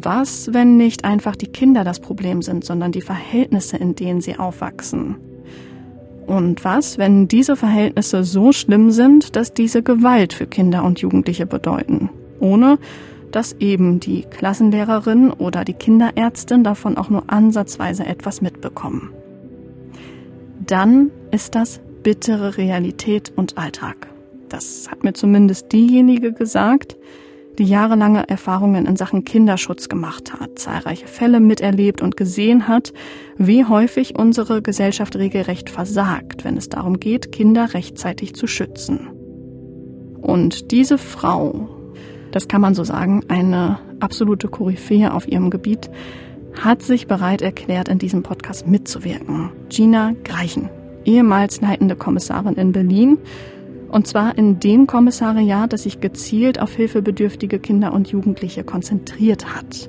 [0.00, 4.38] Was, wenn nicht einfach die Kinder das Problem sind, sondern die Verhältnisse, in denen sie
[4.38, 5.16] aufwachsen?
[6.26, 11.46] Und was, wenn diese Verhältnisse so schlimm sind, dass diese Gewalt für Kinder und Jugendliche
[11.46, 12.78] bedeuten, ohne
[13.32, 19.10] dass eben die Klassenlehrerin oder die Kinderärztin davon auch nur ansatzweise etwas mitbekommen?
[20.66, 24.08] Dann ist das bittere Realität und Alltag.
[24.48, 26.96] Das hat mir zumindest diejenige gesagt,
[27.58, 32.92] die jahrelange Erfahrungen in Sachen Kinderschutz gemacht hat, zahlreiche Fälle miterlebt und gesehen hat,
[33.36, 39.08] wie häufig unsere Gesellschaft regelrecht versagt, wenn es darum geht, Kinder rechtzeitig zu schützen.
[40.20, 41.68] Und diese Frau,
[42.30, 45.90] das kann man so sagen, eine absolute Koryphäe auf ihrem Gebiet,
[46.54, 49.50] hat sich bereit erklärt, in diesem Podcast mitzuwirken.
[49.68, 50.68] Gina Greichen,
[51.04, 53.18] ehemals leitende Kommissarin in Berlin
[53.90, 59.88] und zwar in dem Kommissariat, das sich gezielt auf hilfebedürftige Kinder und Jugendliche konzentriert hat.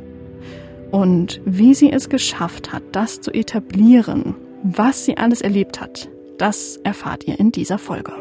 [0.91, 6.77] Und wie sie es geschafft hat, das zu etablieren, was sie alles erlebt hat, das
[6.77, 8.13] erfahrt ihr in dieser Folge.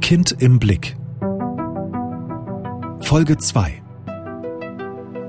[0.00, 0.96] Kind im Blick.
[3.04, 3.82] Folge 2.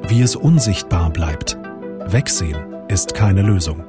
[0.08, 1.58] Wie es unsichtbar bleibt.
[2.06, 2.56] Wegsehen
[2.88, 3.84] ist keine Lösung.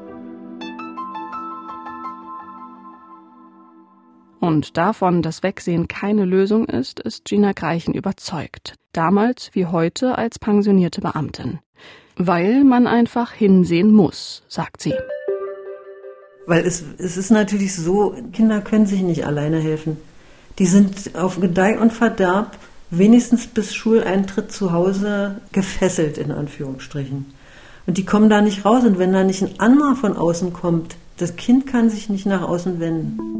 [4.40, 8.74] Und davon, dass Wegsehen keine Lösung ist, ist Gina Greichen überzeugt.
[8.92, 11.60] Damals wie heute als pensionierte Beamtin.
[12.16, 14.94] Weil man einfach hinsehen muss, sagt sie.
[16.46, 19.96] Weil es, es ist natürlich so, Kinder können sich nicht alleine helfen.
[20.58, 22.58] Die sind auf Gedeih und Verderb
[22.90, 27.26] wenigstens bis Schuleintritt zu Hause gefesselt, in Anführungsstrichen.
[27.86, 28.84] Und die kommen da nicht raus.
[28.84, 32.42] Und wenn da nicht ein anderer von außen kommt, das Kind kann sich nicht nach
[32.42, 33.36] außen wenden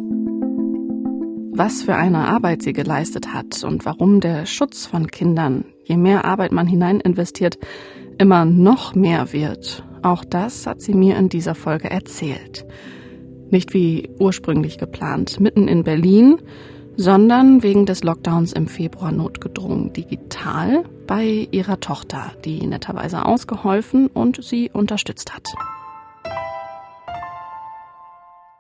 [1.59, 6.27] was für eine Arbeit sie geleistet hat und warum der Schutz von Kindern, je mehr
[6.27, 7.59] Arbeit man hinein investiert,
[8.19, 9.83] immer noch mehr wird.
[10.03, 12.67] Auch das hat sie mir in dieser Folge erzählt.
[13.51, 16.39] Nicht wie ursprünglich geplant, mitten in Berlin,
[16.97, 24.43] sondern wegen des Lockdowns im Februar notgedrungen, digital bei ihrer Tochter, die netterweise ausgeholfen und
[24.43, 25.49] sie unterstützt hat.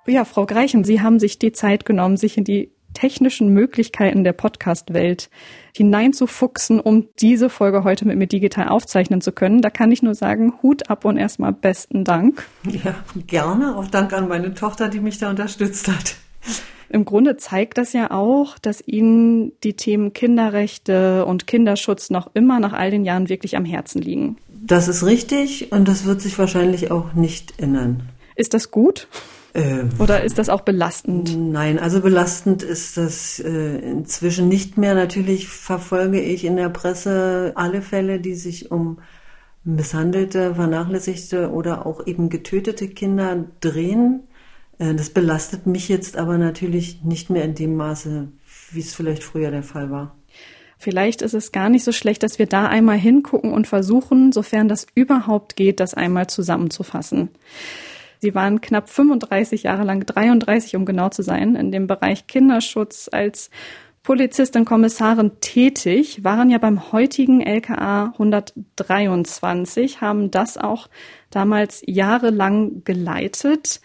[0.07, 4.33] Ja, Frau Greichen, Sie haben sich die Zeit genommen, sich in die technischen Möglichkeiten der
[4.33, 5.29] Podcast-Welt
[5.75, 9.61] hineinzufuchsen, um diese Folge heute mit mir digital aufzeichnen zu können.
[9.61, 12.47] Da kann ich nur sagen, Hut ab und erstmal besten Dank.
[12.65, 12.95] Ja,
[13.27, 13.77] gerne.
[13.77, 16.17] Auch Dank an meine Tochter, die mich da unterstützt hat.
[16.89, 22.61] Im Grunde zeigt das ja auch, dass Ihnen die Themen Kinderrechte und Kinderschutz noch immer
[22.61, 24.37] nach all den Jahren wirklich am Herzen liegen.
[24.49, 28.03] Das ist richtig und das wird sich wahrscheinlich auch nicht ändern.
[28.35, 29.09] Ist das gut?
[29.53, 31.37] Äh, Oder ist das auch belastend?
[31.37, 34.95] Nein, also belastend ist das äh, inzwischen nicht mehr.
[34.95, 38.99] Natürlich verfolge ich in der Presse alle Fälle, die sich um
[39.65, 44.25] misshandelte, vernachlässigte oder auch eben getötete Kinder drehen.
[44.79, 48.29] Äh, das belastet mich jetzt aber natürlich nicht mehr in dem Maße,
[48.73, 50.17] wie es vielleicht früher der Fall war.
[50.79, 54.69] Vielleicht ist es gar nicht so schlecht, dass wir da einmal hingucken und versuchen, sofern
[54.69, 57.31] das überhaupt geht, das einmal zusammenzufassen.
[58.19, 63.09] Sie waren knapp 35 Jahre lang, 33 um genau zu sein, in dem Bereich Kinderschutz
[63.11, 63.51] als
[64.03, 70.89] Polizistin, Kommissarin tätig, waren ja beim heutigen LKA 123, haben das auch
[71.31, 73.81] damals jahrelang geleitet.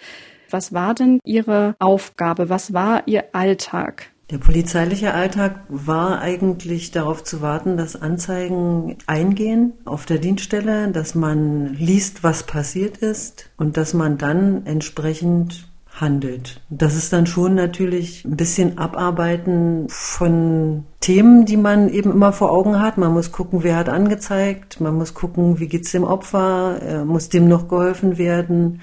[0.51, 2.49] Was war denn Ihre Aufgabe?
[2.49, 4.11] Was war Ihr Alltag?
[4.31, 11.15] Der polizeiliche Alltag war eigentlich darauf zu warten, dass Anzeigen eingehen auf der Dienststelle, dass
[11.15, 16.61] man liest, was passiert ist und dass man dann entsprechend handelt.
[16.69, 22.51] Das ist dann schon natürlich ein bisschen Abarbeiten von Themen, die man eben immer vor
[22.51, 22.97] Augen hat.
[22.97, 27.27] Man muss gucken, wer hat angezeigt, man muss gucken, wie geht's dem Opfer, äh, muss
[27.27, 28.81] dem noch geholfen werden.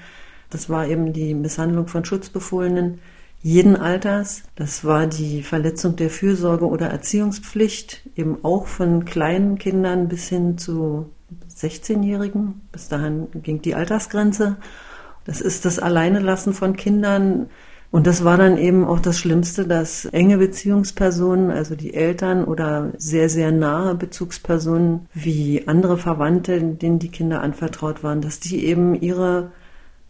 [0.49, 2.99] Das war eben die Misshandlung von Schutzbefohlenen
[3.41, 4.43] jeden Alters.
[4.55, 10.57] Das war die Verletzung der Fürsorge oder Erziehungspflicht, eben auch von kleinen Kindern bis hin
[10.57, 11.09] zu
[11.55, 12.61] 16-Jährigen.
[12.71, 14.57] Bis dahin ging die Altersgrenze.
[15.25, 17.47] Das ist das Alleinelassen von Kindern.
[17.91, 22.91] Und das war dann eben auch das Schlimmste, dass enge Beziehungspersonen, also die Eltern oder
[22.97, 28.93] sehr, sehr nahe Bezugspersonen wie andere Verwandte, denen die Kinder anvertraut waren, dass die eben
[28.93, 29.51] ihre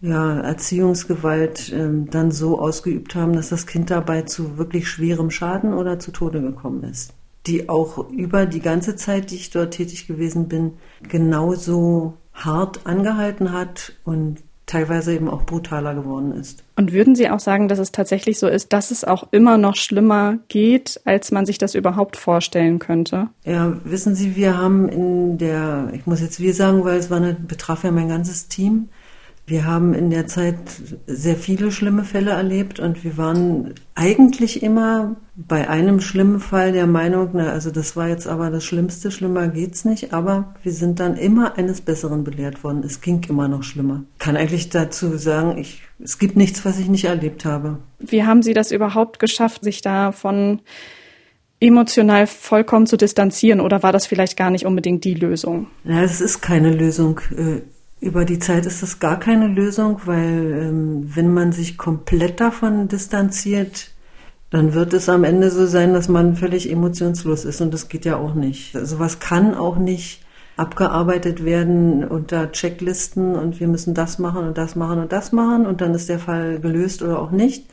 [0.02, 5.74] ja, Erziehungsgewalt ähm, dann so ausgeübt haben, dass das Kind dabei zu wirklich schwerem Schaden
[5.74, 7.14] oder zu Tode gekommen ist.
[7.48, 10.74] Die auch über die ganze Zeit, die ich dort tätig gewesen bin,
[11.08, 16.64] genauso hart angehalten hat und teilweise eben auch brutaler geworden ist.
[16.76, 19.76] Und würden Sie auch sagen, dass es tatsächlich so ist, dass es auch immer noch
[19.76, 23.30] schlimmer geht, als man sich das überhaupt vorstellen könnte?
[23.46, 27.18] Ja, wissen Sie, wir haben in der, ich muss jetzt wir sagen, weil es war
[27.18, 28.90] eine, betraf ja mein ganzes Team,
[29.50, 30.58] wir haben in der Zeit
[31.08, 36.88] sehr viele schlimme Fälle erlebt und wir waren eigentlich immer bei einem schlimmen Fall der
[36.88, 41.00] Meinung, na, also das war jetzt aber das Schlimmste, schlimmer geht's nicht, aber wir sind
[41.00, 42.84] dann immer eines Besseren belehrt worden.
[42.86, 44.04] Es ging immer noch schlimmer.
[44.20, 47.80] Kann eigentlich dazu sagen, ich, es gibt nichts, was ich nicht erlebt habe.
[48.00, 50.62] Wie haben Sie das überhaupt geschafft, sich davon
[51.60, 55.68] emotional vollkommen zu distanzieren oder war das vielleicht gar nicht unbedingt die Lösung?
[55.84, 57.20] Na, es ist keine Lösung.
[58.02, 62.88] Über die Zeit ist das gar keine Lösung, weil ähm, wenn man sich komplett davon
[62.88, 63.92] distanziert,
[64.52, 68.06] dann wird es am Ende so sein, dass man völlig emotionslos ist und das geht
[68.06, 68.76] ja auch nicht.
[68.76, 70.24] Also was kann auch nicht
[70.56, 75.66] abgearbeitet werden unter Checklisten und wir müssen das machen und das machen und das machen
[75.66, 77.66] und dann ist der Fall gelöst oder auch nicht.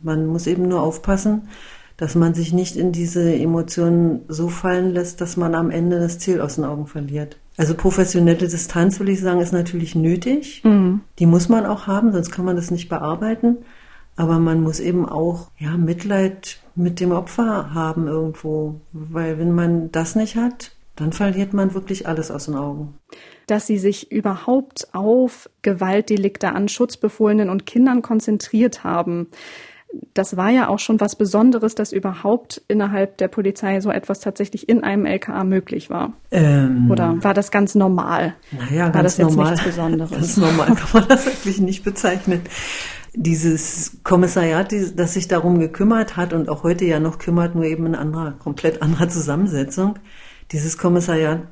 [0.00, 1.48] Man muss eben nur aufpassen,
[1.96, 6.18] dass man sich nicht in diese Emotionen so fallen lässt, dass man am Ende das
[6.18, 7.38] Ziel aus den Augen verliert.
[7.56, 10.62] Also professionelle Distanz, würde ich sagen, ist natürlich nötig.
[10.64, 11.02] Mhm.
[11.18, 13.58] Die muss man auch haben, sonst kann man das nicht bearbeiten.
[14.16, 18.80] Aber man muss eben auch ja, Mitleid mit dem Opfer haben irgendwo.
[18.92, 22.94] Weil wenn man das nicht hat, dann verliert man wirklich alles aus den Augen.
[23.46, 29.28] Dass sie sich überhaupt auf Gewaltdelikte an Schutzbefohlenen und Kindern konzentriert haben
[30.14, 34.68] das war ja auch schon was Besonderes, dass überhaupt innerhalb der Polizei so etwas tatsächlich
[34.68, 36.12] in einem LKA möglich war.
[36.30, 38.34] Ähm, Oder war das ganz normal?
[38.52, 39.52] Naja, war ganz das normal.
[39.52, 40.10] nichts Besonderes?
[40.10, 42.42] Ganz normal kann man das wirklich nicht bezeichnen.
[43.14, 47.86] Dieses Kommissariat, das sich darum gekümmert hat und auch heute ja noch kümmert, nur eben
[47.86, 49.98] in anderer, komplett anderer Zusammensetzung.
[50.50, 51.42] Dieses Kommissariat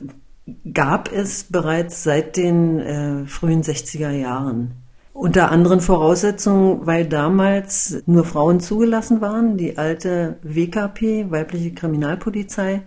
[0.72, 4.81] gab es bereits seit den äh, frühen 60er Jahren.
[5.12, 12.82] Unter anderen Voraussetzungen, weil damals nur Frauen zugelassen waren, die alte WKP, weibliche Kriminalpolizei,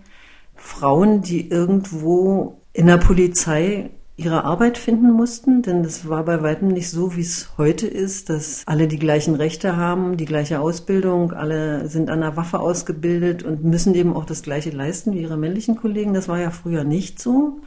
[0.56, 6.70] Frauen, die irgendwo in der Polizei ihre Arbeit finden mussten, denn das war bei weitem
[6.70, 11.34] nicht so, wie es heute ist, dass alle die gleichen Rechte haben, die gleiche Ausbildung,
[11.34, 15.38] alle sind an der Waffe ausgebildet und müssen eben auch das gleiche leisten wie ihre
[15.38, 16.14] männlichen Kollegen.
[16.14, 17.60] Das war ja früher nicht so.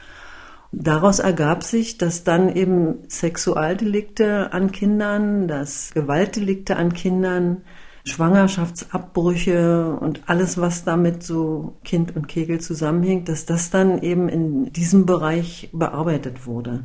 [0.70, 7.62] Daraus ergab sich, dass dann eben Sexualdelikte an Kindern, dass Gewaltdelikte an Kindern,
[8.04, 14.72] Schwangerschaftsabbrüche und alles, was damit so Kind und Kegel zusammenhängt, dass das dann eben in
[14.72, 16.84] diesem Bereich bearbeitet wurde.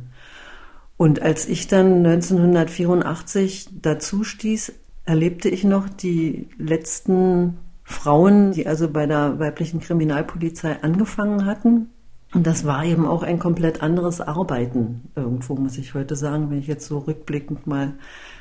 [0.96, 4.72] Und als ich dann 1984 dazu stieß,
[5.04, 11.90] erlebte ich noch die letzten Frauen, die also bei der weiblichen Kriminalpolizei angefangen hatten,
[12.34, 16.58] und das war eben auch ein komplett anderes Arbeiten irgendwo, muss ich heute sagen, wenn
[16.58, 17.94] ich jetzt so rückblickend mal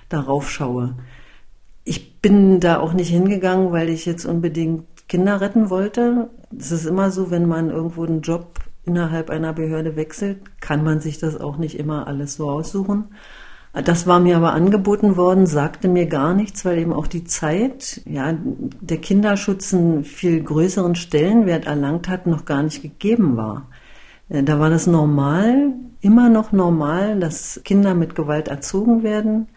[0.09, 0.95] darauf schaue.
[1.83, 6.29] Ich bin da auch nicht hingegangen, weil ich jetzt unbedingt Kinder retten wollte.
[6.57, 10.99] Es ist immer so, wenn man irgendwo einen Job innerhalb einer Behörde wechselt, kann man
[10.99, 13.05] sich das auch nicht immer alles so aussuchen.
[13.73, 18.01] Das war mir aber angeboten worden, sagte mir gar nichts, weil eben auch die Zeit,
[18.05, 23.67] ja, der Kinderschutz einen viel größeren Stellenwert erlangt hat, noch gar nicht gegeben war.
[24.33, 29.47] Äh, da war das normal, immer noch normal, dass Kinder mit Gewalt erzogen werden,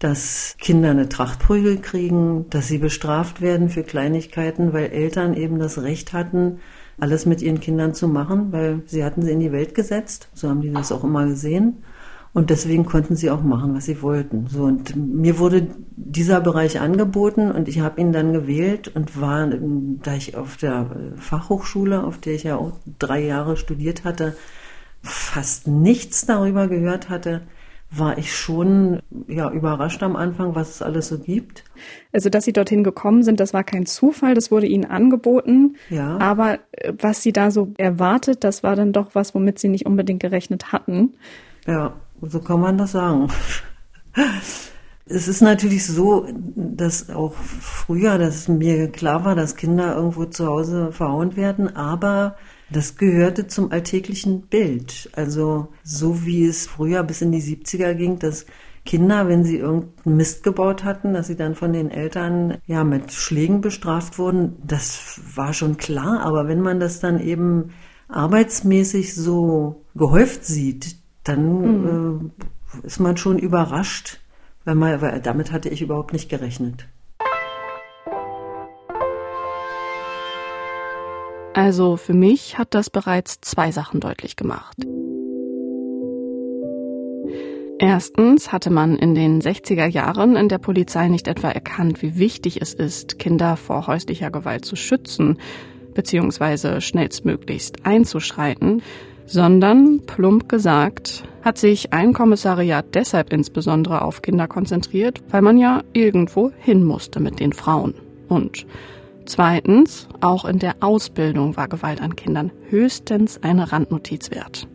[0.00, 5.80] dass Kinder eine Trachtprügel kriegen, dass sie bestraft werden für Kleinigkeiten, weil Eltern eben das
[5.82, 6.58] Recht hatten,
[6.98, 10.28] alles mit ihren Kindern zu machen, weil sie hatten sie in die Welt gesetzt.
[10.34, 11.84] So haben die das auch immer gesehen.
[12.34, 14.48] Und deswegen konnten sie auch machen, was sie wollten.
[14.48, 19.46] So und mir wurde dieser Bereich angeboten und ich habe ihn dann gewählt und war,
[19.46, 24.36] da ich auf der Fachhochschule, auf der ich ja auch drei Jahre studiert hatte,
[25.00, 27.42] fast nichts darüber gehört hatte,
[27.90, 31.62] war ich schon ja überrascht am Anfang, was es alles so gibt.
[32.12, 35.76] Also, dass Sie dorthin gekommen sind, das war kein Zufall, das wurde Ihnen angeboten.
[35.88, 36.18] Ja.
[36.18, 39.86] Aber äh, was Sie da so erwartet, das war dann doch was, womit Sie nicht
[39.86, 41.14] unbedingt gerechnet hatten.
[41.66, 41.94] Ja,
[42.26, 43.28] so kann man das sagen.
[45.06, 46.26] Es ist natürlich so,
[46.56, 52.36] dass auch früher, dass mir klar war, dass Kinder irgendwo zu Hause verhauen werden, aber
[52.70, 55.10] das gehörte zum alltäglichen Bild.
[55.14, 58.46] Also so wie es früher bis in die 70er ging, dass
[58.86, 63.12] Kinder, wenn sie irgendeinen Mist gebaut hatten, dass sie dann von den Eltern ja mit
[63.12, 66.20] Schlägen bestraft wurden, das war schon klar.
[66.20, 67.70] Aber wenn man das dann eben
[68.08, 72.32] arbeitsmäßig so gehäuft sieht, dann mhm.
[72.82, 74.20] äh, ist man schon überrascht,
[74.64, 76.86] weil, man, weil damit hatte ich überhaupt nicht gerechnet.
[81.54, 84.76] Also für mich hat das bereits zwei Sachen deutlich gemacht.
[87.78, 92.60] Erstens hatte man in den 60er Jahren in der Polizei nicht etwa erkannt, wie wichtig
[92.60, 95.38] es ist, Kinder vor häuslicher Gewalt zu schützen
[95.94, 96.80] bzw.
[96.80, 98.82] schnellstmöglichst einzuschreiten,
[99.26, 105.82] sondern, plump gesagt, hat sich ein Kommissariat deshalb insbesondere auf Kinder konzentriert, weil man ja
[105.92, 107.94] irgendwo hin musste mit den Frauen.
[108.28, 108.66] Und
[109.26, 114.68] zweitens, auch in der Ausbildung war Gewalt an Kindern höchstens eine Randnotiz wert.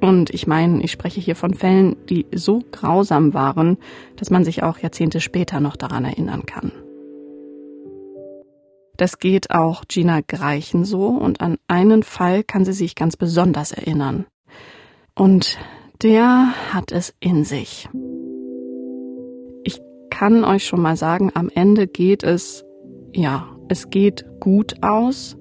[0.00, 3.78] Und ich meine, ich spreche hier von Fällen, die so grausam waren,
[4.16, 6.72] dass man sich auch Jahrzehnte später noch daran erinnern kann.
[8.96, 13.72] Das geht auch Gina Greichen so und an einen Fall kann sie sich ganz besonders
[13.72, 14.26] erinnern.
[15.14, 15.58] Und
[16.02, 17.88] der hat es in sich.
[19.64, 22.64] Ich kann euch schon mal sagen, am Ende geht es,
[23.12, 25.36] ja, es geht gut aus,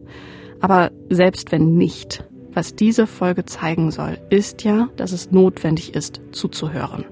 [0.60, 6.22] aber selbst wenn nicht, was diese Folge zeigen soll, ist ja, dass es notwendig ist,
[6.32, 7.06] zuzuhören.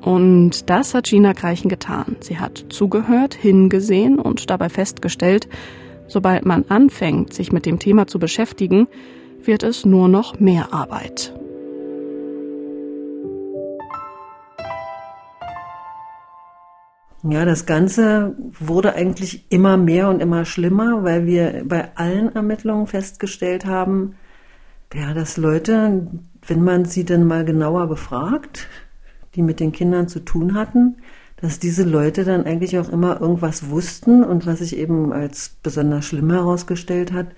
[0.00, 2.16] Und das hat Gina Greichen getan.
[2.20, 5.48] Sie hat zugehört, hingesehen und dabei festgestellt,
[6.06, 8.88] sobald man anfängt, sich mit dem Thema zu beschäftigen,
[9.42, 11.34] wird es nur noch mehr Arbeit.
[17.22, 22.86] Ja, das Ganze wurde eigentlich immer mehr und immer schlimmer, weil wir bei allen Ermittlungen
[22.86, 24.14] festgestellt haben,
[24.94, 26.06] ja, dass Leute,
[26.46, 28.68] wenn man sie dann mal genauer befragt,
[29.34, 30.96] die mit den Kindern zu tun hatten,
[31.40, 36.04] dass diese Leute dann eigentlich auch immer irgendwas wussten und was sich eben als besonders
[36.04, 37.28] schlimm herausgestellt hat,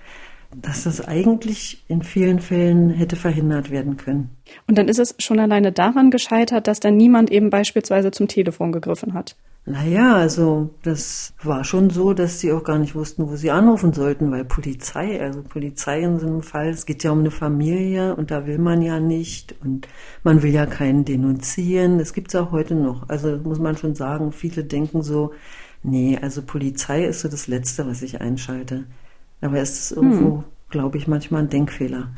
[0.61, 4.29] dass das eigentlich in vielen Fällen hätte verhindert werden können.
[4.67, 8.71] Und dann ist es schon alleine daran gescheitert, dass dann niemand eben beispielsweise zum Telefon
[8.71, 9.35] gegriffen hat.
[9.65, 13.93] Naja, also das war schon so, dass sie auch gar nicht wussten, wo sie anrufen
[13.93, 18.13] sollten, weil Polizei, also Polizei in so einem Fall, es geht ja um eine Familie
[18.13, 19.87] und da will man ja nicht und
[20.23, 21.97] man will ja keinen denunzieren.
[21.97, 23.07] Das gibt's auch heute noch.
[23.07, 25.31] Also muss man schon sagen, viele denken so,
[25.81, 28.83] nee, also Polizei ist so das Letzte, was ich einschalte.
[29.39, 30.43] Aber es ist irgendwo, hm.
[30.71, 32.09] glaube ich, manchmal ein Denkfehler.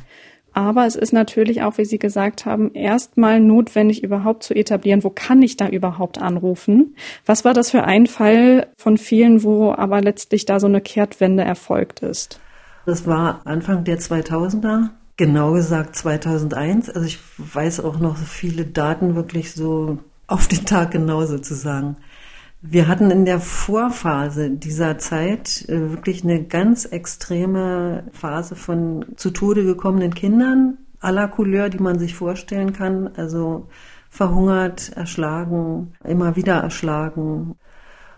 [0.56, 5.10] Aber es ist natürlich auch, wie Sie gesagt haben, erstmal notwendig, überhaupt zu etablieren, wo
[5.10, 6.96] kann ich da überhaupt anrufen?
[7.26, 11.44] Was war das für ein Fall von vielen, wo aber letztlich da so eine Kehrtwende
[11.44, 12.40] erfolgt ist?
[12.86, 16.90] Das war Anfang der 2000er, genau gesagt 2001.
[16.90, 21.98] Also ich weiß auch noch viele Daten wirklich so auf den Tag genau sozusagen.
[22.68, 29.30] Wir hatten in der Vorphase dieser Zeit äh, wirklich eine ganz extreme Phase von zu
[29.30, 33.12] Tode gekommenen Kindern aller Couleur, die man sich vorstellen kann.
[33.18, 33.68] Also
[34.10, 37.56] verhungert, erschlagen, immer wieder erschlagen.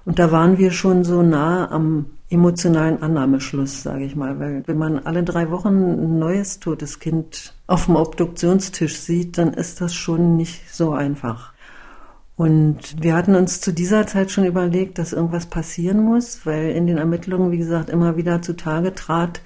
[0.05, 4.77] Und da waren wir schon so nah am emotionalen Annahmeschluss, sage ich mal, weil wenn
[4.77, 9.93] man alle drei Wochen ein neues totes Kind auf dem Obduktionstisch sieht, dann ist das
[9.93, 11.51] schon nicht so einfach.
[12.37, 16.85] Und wir hatten uns zu dieser Zeit schon überlegt, dass irgendwas passieren muss, weil in
[16.85, 19.41] den Ermittlungen, wie gesagt, immer wieder zutage trat,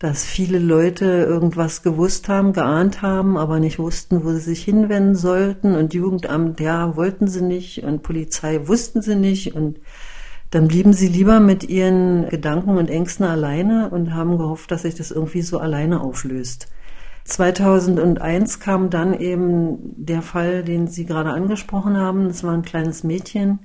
[0.00, 5.14] dass viele Leute irgendwas gewusst haben, geahnt haben, aber nicht wussten, wo sie sich hinwenden
[5.14, 5.76] sollten.
[5.76, 9.54] Und Jugendamt, ja, wollten sie nicht und Polizei wussten sie nicht.
[9.54, 9.78] Und
[10.50, 14.96] dann blieben sie lieber mit ihren Gedanken und Ängsten alleine und haben gehofft, dass sich
[14.96, 16.66] das irgendwie so alleine auflöst.
[17.24, 22.26] 2001 kam dann eben der Fall, den Sie gerade angesprochen haben.
[22.26, 23.60] Es war ein kleines Mädchen,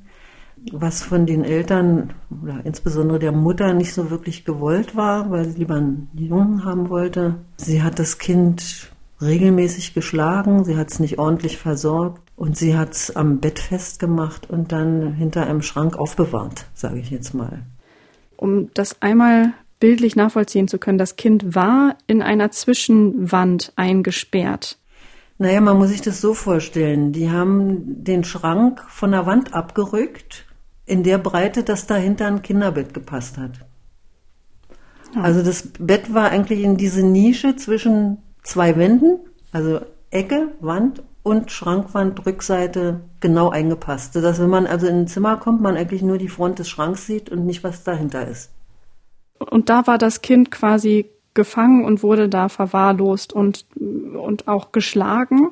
[0.71, 5.59] was von den Eltern oder insbesondere der Mutter nicht so wirklich gewollt war, weil sie
[5.59, 7.35] lieber einen Jungen haben wollte.
[7.57, 12.93] Sie hat das Kind regelmäßig geschlagen, sie hat es nicht ordentlich versorgt und sie hat
[12.93, 17.63] es am Bett festgemacht und dann hinter einem Schrank aufbewahrt, sage ich jetzt mal.
[18.37, 24.77] Um das einmal bildlich nachvollziehen zu können, das Kind war in einer Zwischenwand eingesperrt.
[25.38, 27.13] Naja, man muss sich das so vorstellen.
[27.13, 30.45] Die haben den Schrank von der Wand abgerückt,
[30.86, 33.51] in der Breite, dass dahinter ein Kinderbett gepasst hat.
[35.15, 35.21] Ja.
[35.21, 39.19] Also das Bett war eigentlich in diese Nische zwischen zwei Wänden,
[39.51, 39.79] also
[40.12, 44.13] Ecke, Wand und Schrankwand, Rückseite genau eingepasst.
[44.13, 47.05] Sodass wenn man also in ein Zimmer kommt, man eigentlich nur die Front des Schranks
[47.05, 48.51] sieht und nicht, was dahinter ist.
[49.39, 55.51] Und da war das Kind quasi gefangen und wurde da verwahrlost und, und auch geschlagen.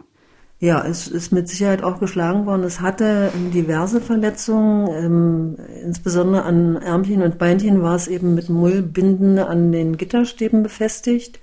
[0.60, 2.64] Ja, es ist mit Sicherheit auch geschlagen worden.
[2.64, 9.38] Es hatte diverse Verletzungen, ähm, insbesondere an Ärmchen und Beinchen war es eben mit Mullbinden
[9.38, 11.40] an den Gitterstäben befestigt.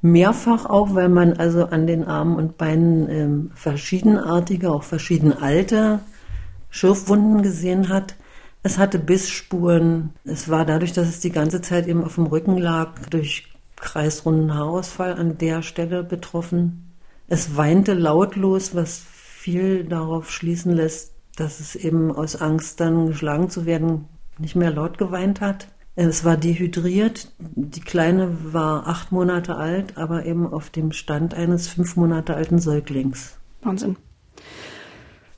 [0.00, 6.00] Mehrfach auch, weil man also an den Armen und Beinen ähm, verschiedenartige, auch verschieden alte
[6.68, 8.16] Schürfwunden gesehen hat.
[8.62, 10.10] Es hatte Bissspuren.
[10.24, 14.54] Es war dadurch, dass es die ganze Zeit eben auf dem Rücken lag, durch kreisrunden
[14.54, 16.92] Haarausfall an der Stelle betroffen.
[17.28, 23.50] Es weinte lautlos, was viel darauf schließen lässt, dass es eben aus Angst, dann geschlagen
[23.50, 24.04] zu werden,
[24.38, 25.68] nicht mehr laut geweint hat.
[25.96, 27.32] Es war dehydriert.
[27.38, 32.58] Die Kleine war acht Monate alt, aber eben auf dem Stand eines fünf Monate alten
[32.58, 33.36] Säuglings.
[33.62, 33.96] Wahnsinn.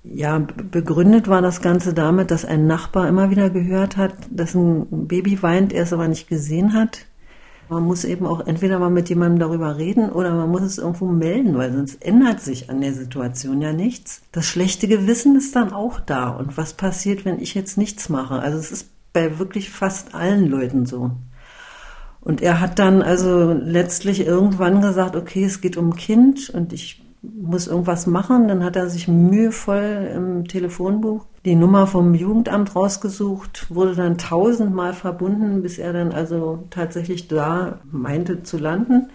[0.04, 5.08] Ja, begründet war das Ganze damit, dass ein Nachbar immer wieder gehört hat, dass ein
[5.08, 7.06] Baby weint, er es aber nicht gesehen hat.
[7.70, 11.06] Man muss eben auch entweder mal mit jemandem darüber reden oder man muss es irgendwo
[11.06, 14.20] melden, weil sonst ändert sich an der Situation ja nichts.
[14.32, 16.28] Das schlechte Gewissen ist dann auch da.
[16.28, 18.34] Und was passiert, wenn ich jetzt nichts mache?
[18.34, 21.12] Also es ist bei wirklich fast allen Leuten so.
[22.20, 27.03] Und er hat dann also letztlich irgendwann gesagt, okay, es geht um Kind und ich
[27.40, 28.48] muss irgendwas machen.
[28.48, 34.94] Dann hat er sich mühevoll im Telefonbuch die Nummer vom Jugendamt rausgesucht, wurde dann tausendmal
[34.94, 39.10] verbunden, bis er dann also tatsächlich da meinte zu landen.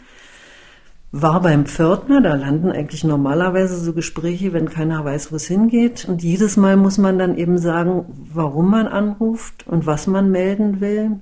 [1.11, 6.05] War beim Pförtner, da landen eigentlich normalerweise so Gespräche, wenn keiner weiß, wo es hingeht.
[6.07, 10.81] Und jedes Mal muss man dann eben sagen, warum man anruft und was man melden
[10.81, 11.21] will.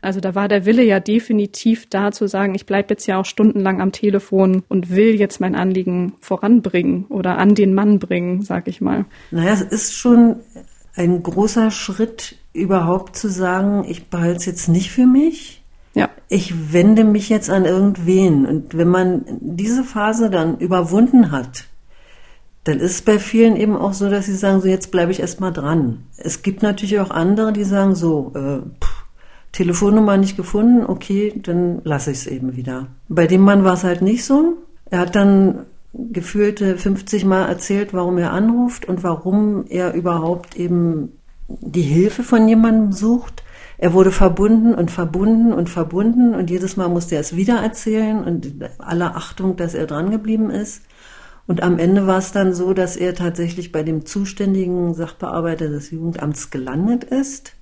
[0.00, 3.24] Also da war der Wille ja definitiv da zu sagen, ich bleibe jetzt ja auch
[3.24, 8.68] stundenlang am Telefon und will jetzt mein Anliegen voranbringen oder an den Mann bringen, sag
[8.68, 9.04] ich mal.
[9.30, 10.36] Naja, es ist schon
[10.94, 15.62] ein großer Schritt überhaupt zu sagen, ich behalte es jetzt nicht für mich.
[15.94, 16.10] Ja.
[16.28, 18.46] Ich wende mich jetzt an irgendwen.
[18.46, 21.64] Und wenn man diese Phase dann überwunden hat,
[22.64, 25.20] dann ist es bei vielen eben auch so, dass sie sagen, so jetzt bleibe ich
[25.20, 26.04] erstmal dran.
[26.16, 28.97] Es gibt natürlich auch andere, die sagen so, äh, pff,
[29.52, 32.88] Telefonnummer nicht gefunden, okay, dann lasse ich es eben wieder.
[33.08, 34.58] Bei dem Mann war es halt nicht so.
[34.90, 41.12] Er hat dann gefühlte 50 Mal erzählt, warum er anruft und warum er überhaupt eben
[41.48, 43.42] die Hilfe von jemandem sucht.
[43.78, 48.22] Er wurde verbunden und verbunden und verbunden und jedes Mal musste er es wieder erzählen
[48.24, 50.82] und aller Achtung, dass er dran geblieben ist.
[51.46, 55.90] Und am Ende war es dann so, dass er tatsächlich bei dem zuständigen Sachbearbeiter des
[55.90, 57.54] Jugendamts gelandet ist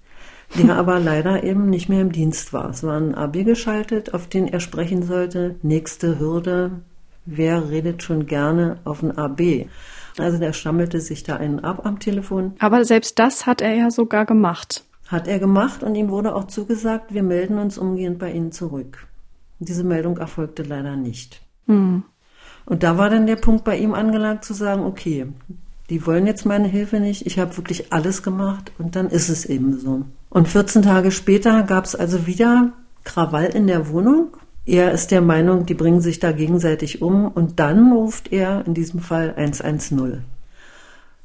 [0.54, 2.70] der aber leider eben nicht mehr im Dienst war.
[2.70, 5.56] Es war ein AB geschaltet, auf den er sprechen sollte.
[5.62, 6.82] Nächste Hürde,
[7.24, 9.66] wer redet schon gerne auf ein AB?
[10.18, 12.54] Also der stammelte sich da einen ab am Telefon.
[12.59, 14.85] Aber selbst das hat er ja sogar gemacht.
[15.09, 19.06] Hat er gemacht und ihm wurde auch zugesagt, wir melden uns umgehend bei Ihnen zurück.
[19.59, 21.42] Diese Meldung erfolgte leider nicht.
[21.66, 22.02] Hm.
[22.64, 25.26] Und da war dann der Punkt bei ihm angelangt zu sagen, okay,
[25.90, 29.44] die wollen jetzt meine Hilfe nicht, ich habe wirklich alles gemacht und dann ist es
[29.44, 30.03] eben so.
[30.31, 32.72] Und 14 Tage später gab es also wieder
[33.05, 34.37] Krawall in der Wohnung.
[34.64, 38.75] Er ist der Meinung, die bringen sich da gegenseitig um und dann ruft er in
[38.75, 40.25] diesem Fall 110.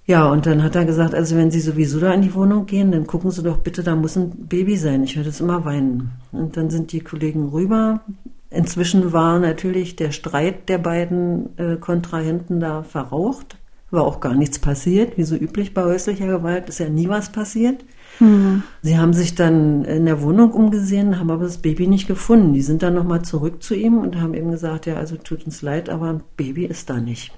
[0.05, 2.91] Ja, und dann hat er gesagt, also wenn Sie sowieso da in die Wohnung gehen,
[2.91, 5.03] dann gucken Sie doch bitte, da muss ein Baby sein.
[5.03, 6.11] Ich höre das immer weinen.
[6.31, 8.01] Und dann sind die Kollegen rüber.
[8.49, 13.57] Inzwischen war natürlich der Streit der beiden äh, Kontrahenten da verraucht.
[13.91, 17.31] War auch gar nichts passiert, wie so üblich bei häuslicher Gewalt ist ja nie was
[17.31, 17.83] passiert.
[18.19, 18.63] Mhm.
[18.81, 22.53] Sie haben sich dann in der Wohnung umgesehen, haben aber das Baby nicht gefunden.
[22.53, 25.61] Die sind dann nochmal zurück zu ihm und haben ihm gesagt, ja, also tut uns
[25.61, 27.33] leid, aber ein Baby ist da nicht.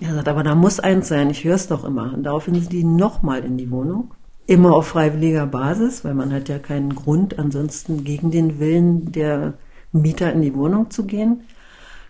[0.00, 2.14] Er sagt, aber da muss eins sein, ich höre es doch immer.
[2.14, 4.14] Und daraufhin sind die nochmal in die Wohnung.
[4.46, 9.54] Immer auf freiwilliger Basis, weil man hat ja keinen Grund, ansonsten gegen den Willen der
[9.92, 11.42] Mieter in die Wohnung zu gehen.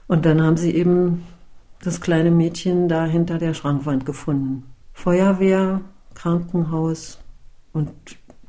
[0.07, 1.25] Und dann haben sie eben
[1.83, 4.65] das kleine Mädchen da hinter der Schrankwand gefunden.
[4.93, 5.81] Feuerwehr,
[6.15, 7.19] Krankenhaus
[7.73, 7.91] und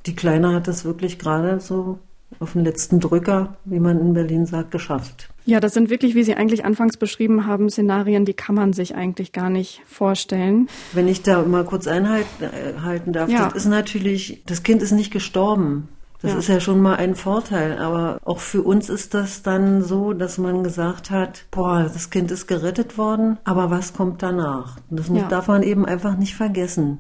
[0.06, 2.00] die Kleine hat es wirklich gerade so
[2.40, 5.30] auf den letzten Drücker, wie man in Berlin sagt, geschafft.
[5.46, 8.96] Ja, das sind wirklich, wie Sie eigentlich anfangs beschrieben haben, Szenarien, die kann man sich
[8.96, 10.68] eigentlich gar nicht vorstellen.
[10.94, 13.46] Wenn ich da mal kurz einhalten äh, darf, ja.
[13.46, 15.90] das ist natürlich, das Kind ist nicht gestorben.
[16.22, 16.38] Das ja.
[16.38, 17.78] ist ja schon mal ein Vorteil.
[17.80, 22.30] Aber auch für uns ist das dann so, dass man gesagt hat, boah, das Kind
[22.32, 24.78] ist gerettet worden, aber was kommt danach?
[24.90, 25.28] Das ja.
[25.28, 27.00] darf man eben einfach nicht vergessen.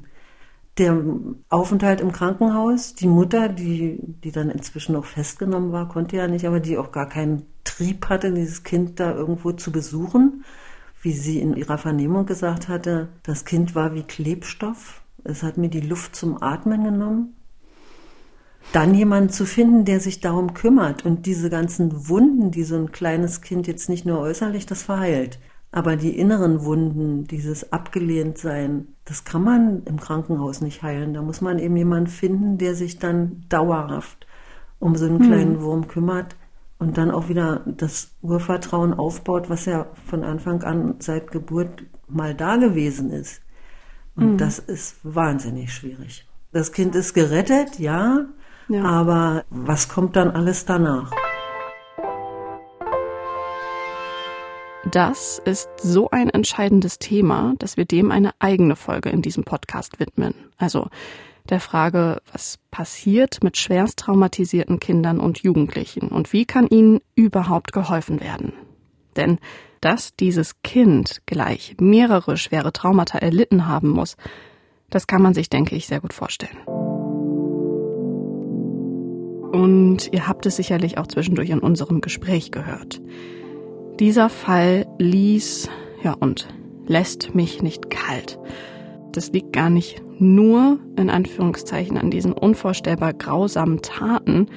[0.77, 0.97] Der
[1.49, 6.45] Aufenthalt im Krankenhaus, die Mutter, die, die dann inzwischen auch festgenommen war, konnte ja nicht,
[6.47, 10.45] aber die auch gar keinen Trieb hatte, dieses Kind da irgendwo zu besuchen.
[11.01, 15.01] Wie sie in ihrer Vernehmung gesagt hatte, das Kind war wie Klebstoff.
[15.23, 17.35] Es hat mir die Luft zum Atmen genommen
[18.71, 22.91] dann jemanden zu finden, der sich darum kümmert und diese ganzen Wunden, die so ein
[22.91, 25.39] kleines Kind jetzt nicht nur äußerlich das verheilt,
[25.71, 31.13] aber die inneren Wunden, dieses Abgelehntsein, das kann man im Krankenhaus nicht heilen.
[31.13, 34.25] Da muss man eben jemanden finden, der sich dann dauerhaft
[34.79, 35.27] um so einen hm.
[35.27, 36.35] kleinen Wurm kümmert
[36.79, 42.33] und dann auch wieder das Urvertrauen aufbaut, was ja von Anfang an seit Geburt mal
[42.33, 43.41] da gewesen ist.
[44.15, 44.37] Und mhm.
[44.37, 46.25] das ist wahnsinnig schwierig.
[46.51, 48.25] Das Kind ist gerettet, ja,
[48.69, 48.83] ja.
[48.83, 51.11] Aber was kommt dann alles danach?
[54.91, 59.99] das ist so ein entscheidendes Thema, dass wir dem eine eigene Folge in diesem Podcast
[59.99, 60.33] widmen.
[60.57, 60.87] Also
[61.49, 67.73] der Frage, was passiert mit schwerst traumatisierten Kindern und Jugendlichen und wie kann ihnen überhaupt
[67.73, 68.53] geholfen werden.
[69.15, 69.39] Denn
[69.81, 74.17] dass dieses Kind gleich mehrere schwere Traumata erlitten haben muss,
[74.89, 76.57] das kann man sich, denke ich, sehr gut vorstellen.
[79.51, 83.01] Und ihr habt es sicherlich auch zwischendurch in unserem Gespräch gehört.
[83.99, 85.69] Dieser Fall ließ,
[86.03, 86.47] ja und
[86.87, 88.39] lässt mich nicht kalt.
[89.11, 94.47] Das liegt gar nicht nur in Anführungszeichen an diesen unvorstellbar grausamen Taten,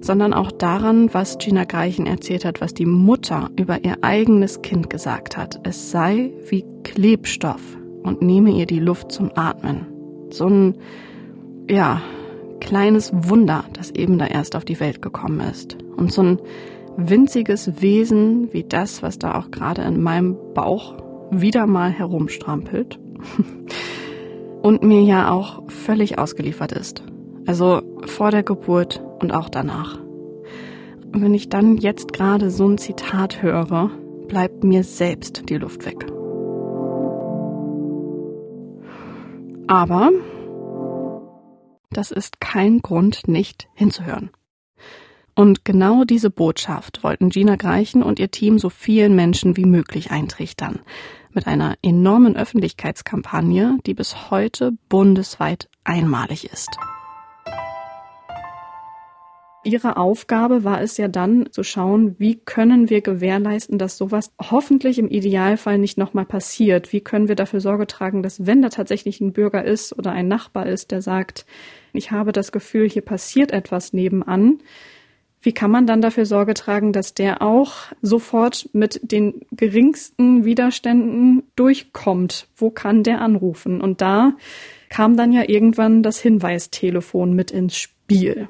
[0.00, 4.90] sondern auch daran, was Gina Greichen erzählt hat, was die Mutter über ihr eigenes Kind
[4.90, 5.60] gesagt hat.
[5.64, 7.60] Es sei wie Klebstoff
[8.02, 9.86] und nehme ihr die Luft zum Atmen.
[10.30, 10.76] So ein,
[11.70, 12.02] ja,
[12.62, 15.76] kleines Wunder, das eben da erst auf die Welt gekommen ist.
[15.96, 16.38] Und so ein
[16.96, 20.94] winziges Wesen wie das, was da auch gerade in meinem Bauch
[21.30, 22.98] wieder mal herumstrampelt.
[24.62, 27.02] und mir ja auch völlig ausgeliefert ist.
[27.46, 29.98] Also vor der Geburt und auch danach.
[31.12, 33.90] Und wenn ich dann jetzt gerade so ein Zitat höre,
[34.28, 36.06] bleibt mir selbst die Luft weg.
[39.66, 40.10] Aber
[41.92, 44.30] das ist kein Grund, nicht hinzuhören.
[45.34, 50.10] Und genau diese Botschaft wollten Gina Greichen und ihr Team so vielen Menschen wie möglich
[50.10, 50.80] eintrichtern
[51.34, 56.68] mit einer enormen Öffentlichkeitskampagne, die bis heute bundesweit einmalig ist.
[59.64, 64.98] Ihre Aufgabe war es ja dann zu schauen, wie können wir gewährleisten, dass sowas hoffentlich
[64.98, 66.92] im Idealfall nicht nochmal passiert?
[66.92, 70.26] Wie können wir dafür Sorge tragen, dass wenn da tatsächlich ein Bürger ist oder ein
[70.26, 71.46] Nachbar ist, der sagt,
[71.92, 74.60] ich habe das Gefühl, hier passiert etwas nebenan,
[75.44, 81.42] wie kann man dann dafür Sorge tragen, dass der auch sofort mit den geringsten Widerständen
[81.56, 82.46] durchkommt?
[82.54, 83.80] Wo kann der anrufen?
[83.80, 84.34] Und da
[84.88, 88.48] kam dann ja irgendwann das Hinweistelefon mit ins Spiel.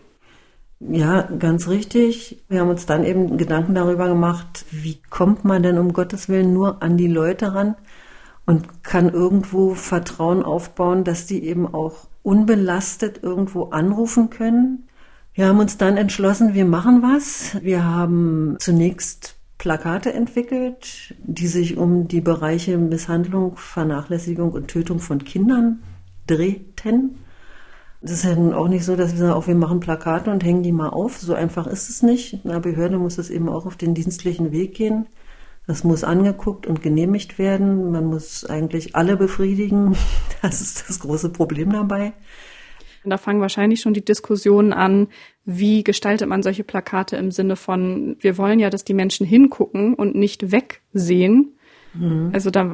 [0.80, 2.42] Ja, ganz richtig.
[2.48, 6.52] Wir haben uns dann eben Gedanken darüber gemacht, wie kommt man denn um Gottes Willen
[6.52, 7.76] nur an die Leute ran
[8.44, 14.88] und kann irgendwo Vertrauen aufbauen, dass die eben auch unbelastet irgendwo anrufen können.
[15.34, 17.56] Wir haben uns dann entschlossen, wir machen was.
[17.62, 25.24] Wir haben zunächst Plakate entwickelt, die sich um die Bereiche Misshandlung, Vernachlässigung und Tötung von
[25.24, 25.82] Kindern
[26.26, 27.16] drehten.
[28.00, 30.64] Das ist ja auch nicht so, dass wir sagen, auch wir machen Plakate und hängen
[30.64, 31.18] die mal auf.
[31.18, 32.44] So einfach ist es nicht.
[32.44, 35.06] In einer Behörde muss es eben auch auf den dienstlichen Weg gehen.
[35.66, 37.92] Das muss angeguckt und genehmigt werden.
[37.92, 39.96] Man muss eigentlich alle befriedigen.
[40.42, 42.14] Das ist das große Problem dabei.
[43.04, 45.06] Da fangen wahrscheinlich schon die Diskussionen an,
[45.44, 49.94] wie gestaltet man solche Plakate im Sinne von, wir wollen ja, dass die Menschen hingucken
[49.94, 51.56] und nicht wegsehen.
[51.94, 52.30] Mhm.
[52.32, 52.72] Also da,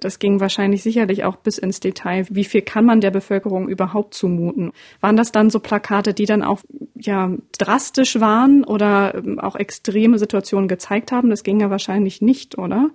[0.00, 2.26] das ging wahrscheinlich sicherlich auch bis ins Detail.
[2.30, 4.72] Wie viel kann man der Bevölkerung überhaupt zumuten?
[5.00, 6.62] Waren das dann so Plakate, die dann auch
[6.94, 11.30] ja drastisch waren oder ähm, auch extreme Situationen gezeigt haben?
[11.30, 12.90] Das ging ja wahrscheinlich nicht, oder?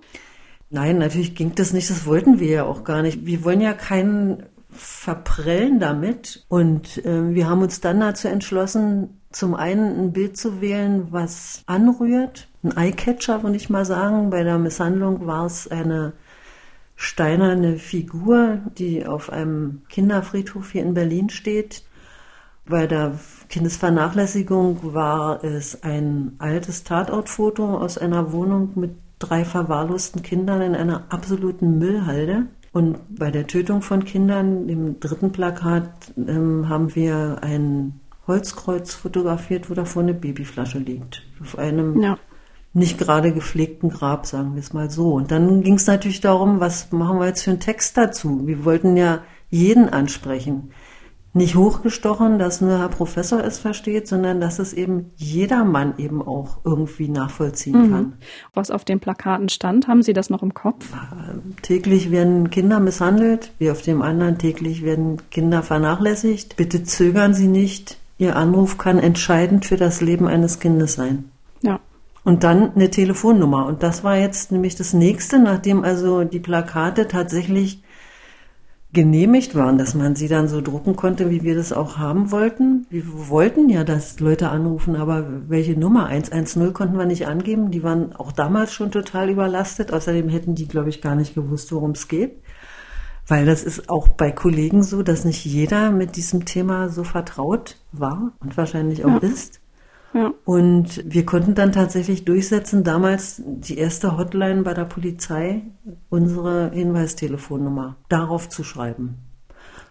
[0.70, 1.90] Nein, natürlich ging das nicht.
[1.90, 3.24] Das wollten wir ja auch gar nicht.
[3.24, 6.44] Wir wollen ja keinen verprellen damit.
[6.48, 11.62] Und äh, wir haben uns dann dazu entschlossen, zum einen ein Bild zu wählen, was
[11.66, 12.48] anrührt.
[12.62, 14.30] Ein Eyecatcher, würde ich mal sagen.
[14.30, 16.14] Bei der Misshandlung war es eine
[16.96, 21.84] steinerne Figur, die auf einem Kinderfriedhof hier in Berlin steht.
[22.64, 23.18] Bei der
[23.50, 31.04] Kindesvernachlässigung war es ein altes Tatortfoto aus einer Wohnung mit drei verwahrlosten Kindern in einer
[31.10, 32.46] absoluten Müllhalde.
[32.72, 39.70] Und bei der Tötung von Kindern, im dritten Plakat, ähm, haben wir ein Holzkreuz fotografiert,
[39.70, 41.22] wo davor eine Babyflasche liegt.
[41.40, 42.18] Auf einem ja.
[42.72, 45.12] nicht gerade gepflegten Grab, sagen wir es mal so.
[45.12, 48.46] Und dann ging es natürlich darum, was machen wir jetzt für einen Text dazu?
[48.46, 50.70] Wir wollten ja jeden ansprechen
[51.36, 56.58] nicht hochgestochen, dass nur Herr Professor es versteht, sondern dass es eben jedermann eben auch
[56.64, 57.90] irgendwie nachvollziehen mhm.
[57.90, 58.12] kann.
[58.54, 60.88] Was auf den Plakaten stand, haben Sie das noch im Kopf?
[61.60, 66.56] Täglich werden Kinder misshandelt, wie auf dem anderen täglich werden Kinder vernachlässigt.
[66.56, 67.98] Bitte zögern Sie nicht.
[68.18, 71.30] Ihr Anruf kann entscheidend für das Leben eines Kindes sein.
[71.62, 71.80] Ja.
[72.24, 73.66] Und dann eine Telefonnummer.
[73.66, 77.82] Und das war jetzt nämlich das nächste, nachdem also die Plakate tatsächlich
[78.92, 82.86] genehmigt waren, dass man sie dann so drucken konnte, wie wir das auch haben wollten.
[82.88, 87.70] Wir wollten ja, dass Leute anrufen, aber welche Nummer 110 konnten wir nicht angeben.
[87.70, 89.92] Die waren auch damals schon total überlastet.
[89.92, 92.38] Außerdem hätten die, glaube ich, gar nicht gewusst, worum es geht.
[93.28, 97.76] Weil das ist auch bei Kollegen so, dass nicht jeder mit diesem Thema so vertraut
[97.92, 99.28] war und wahrscheinlich auch ja.
[99.28, 99.60] ist.
[100.14, 100.32] Ja.
[100.44, 105.62] Und wir konnten dann tatsächlich durchsetzen, damals die erste Hotline bei der Polizei,
[106.08, 109.16] unsere Hinweistelefonnummer, darauf zu schreiben.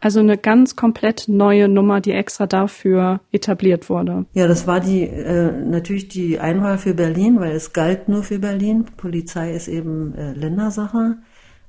[0.02, 4.26] Also eine ganz komplett neue Nummer, die extra dafür etabliert wurde.
[4.34, 8.40] Ja, das war die äh, natürlich die Einwahl für Berlin, weil es galt nur für
[8.40, 8.86] Berlin.
[8.98, 11.18] Polizei ist eben äh, Ländersache.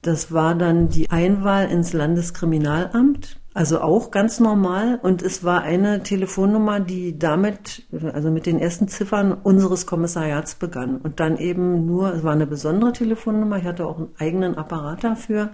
[0.06, 3.40] Das war dann die Einwahl ins Landeskriminalamt.
[3.54, 5.00] Also auch ganz normal.
[5.02, 10.98] Und es war eine Telefonnummer, die damit, also mit den ersten Ziffern unseres Kommissariats begann.
[10.98, 13.56] Und dann eben nur, es war eine besondere Telefonnummer.
[13.56, 15.50] Ich hatte auch einen eigenen Apparat dafür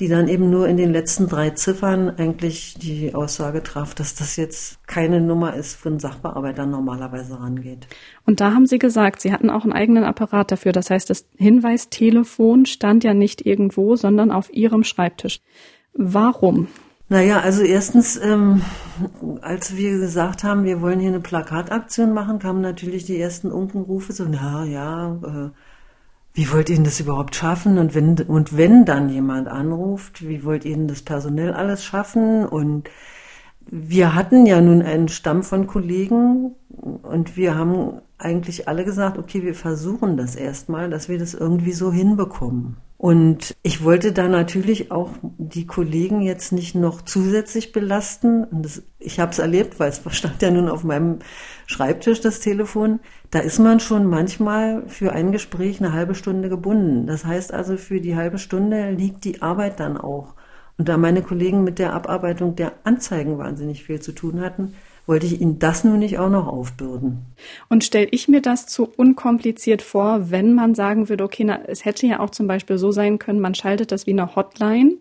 [0.00, 4.36] die dann eben nur in den letzten drei Ziffern eigentlich die Aussage traf, dass das
[4.36, 7.86] jetzt keine Nummer ist, für einen Sachbearbeiter normalerweise rangeht.
[8.26, 10.72] Und da haben Sie gesagt, Sie hatten auch einen eigenen Apparat dafür.
[10.72, 15.40] Das heißt, das Hinweistelefon stand ja nicht irgendwo, sondern auf Ihrem Schreibtisch.
[15.94, 16.68] Warum?
[17.08, 18.62] Naja, also erstens, ähm,
[19.42, 24.14] als wir gesagt haben, wir wollen hier eine Plakataktion machen, kamen natürlich die ersten Unkenrufe
[24.14, 25.50] so, na ja, äh,
[26.34, 27.78] wie wollt ihr denn das überhaupt schaffen?
[27.78, 32.46] Und wenn, und wenn dann jemand anruft, wie wollt ihr denn das personell alles schaffen?
[32.46, 32.88] Und
[33.66, 39.42] wir hatten ja nun einen Stamm von Kollegen und wir haben eigentlich alle gesagt, okay,
[39.42, 42.76] wir versuchen das erstmal, dass wir das irgendwie so hinbekommen.
[42.96, 48.44] Und ich wollte da natürlich auch die Kollegen jetzt nicht noch zusätzlich belasten.
[48.44, 51.18] Und das, ich habe es erlebt, weil es stand ja nun auf meinem
[51.72, 53.00] Schreibtisch das Telefon.
[53.30, 57.06] Da ist man schon manchmal für ein Gespräch eine halbe Stunde gebunden.
[57.06, 60.34] Das heißt also, für die halbe Stunde liegt die Arbeit dann auch.
[60.76, 64.74] Und da meine Kollegen mit der Abarbeitung der Anzeigen wahnsinnig viel zu tun hatten,
[65.06, 67.24] wollte ich Ihnen das nun nicht auch noch aufbürden.
[67.70, 71.86] Und stelle ich mir das zu unkompliziert vor, wenn man sagen würde, okay, na, es
[71.86, 74.96] hätte ja auch zum Beispiel so sein können, man schaltet das wie eine Hotline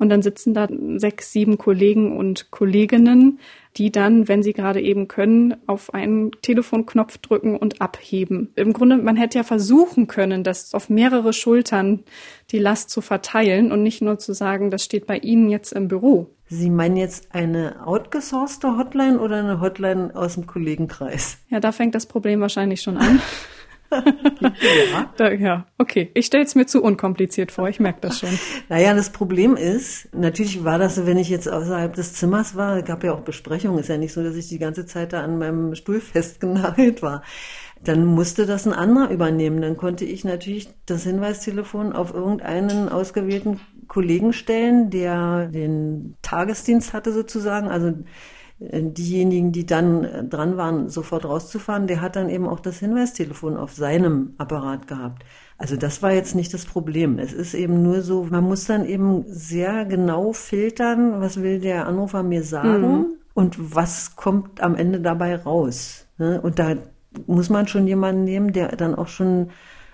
[0.00, 3.38] und dann sitzen da sechs, sieben Kollegen und Kolleginnen,
[3.76, 8.50] die dann, wenn sie gerade eben können, auf einen Telefonknopf drücken und abheben.
[8.56, 12.02] Im Grunde, man hätte ja versuchen können, das auf mehrere Schultern
[12.50, 15.86] die Last zu verteilen und nicht nur zu sagen, das steht bei Ihnen jetzt im
[15.86, 16.30] Büro.
[16.48, 21.38] Sie meinen jetzt eine outgesourcete Hotline oder eine Hotline aus dem Kollegenkreis?
[21.48, 23.20] Ja, da fängt das Problem wahrscheinlich schon an.
[23.90, 25.12] ja.
[25.16, 26.10] Da, ja, okay.
[26.14, 28.28] Ich stelle es mir zu unkompliziert vor, ich merke das schon.
[28.68, 32.82] Naja, das Problem ist, natürlich war das so, wenn ich jetzt außerhalb des Zimmers war,
[32.82, 35.38] gab ja auch Besprechungen, ist ja nicht so, dass ich die ganze Zeit da an
[35.38, 37.22] meinem Stuhl festgenagelt war.
[37.82, 39.62] Dann musste das ein anderer übernehmen.
[39.62, 47.12] Dann konnte ich natürlich das Hinweistelefon auf irgendeinen ausgewählten Kollegen stellen, der den Tagesdienst hatte
[47.12, 47.92] sozusagen, also
[48.60, 53.56] diejenigen, die dann äh, dran waren, sofort rauszufahren, der hat dann eben auch das Hinweistelefon
[53.56, 55.24] auf seinem Apparat gehabt.
[55.56, 57.18] Also das war jetzt nicht das Problem.
[57.18, 61.86] Es ist eben nur so, man muss dann eben sehr genau filtern, was will der
[61.86, 63.06] Anrufer mir sagen mhm.
[63.34, 66.06] und was kommt am Ende dabei raus.
[66.18, 66.40] Ne?
[66.40, 66.76] Und da
[67.26, 69.48] muss man schon jemanden nehmen, der dann auch schon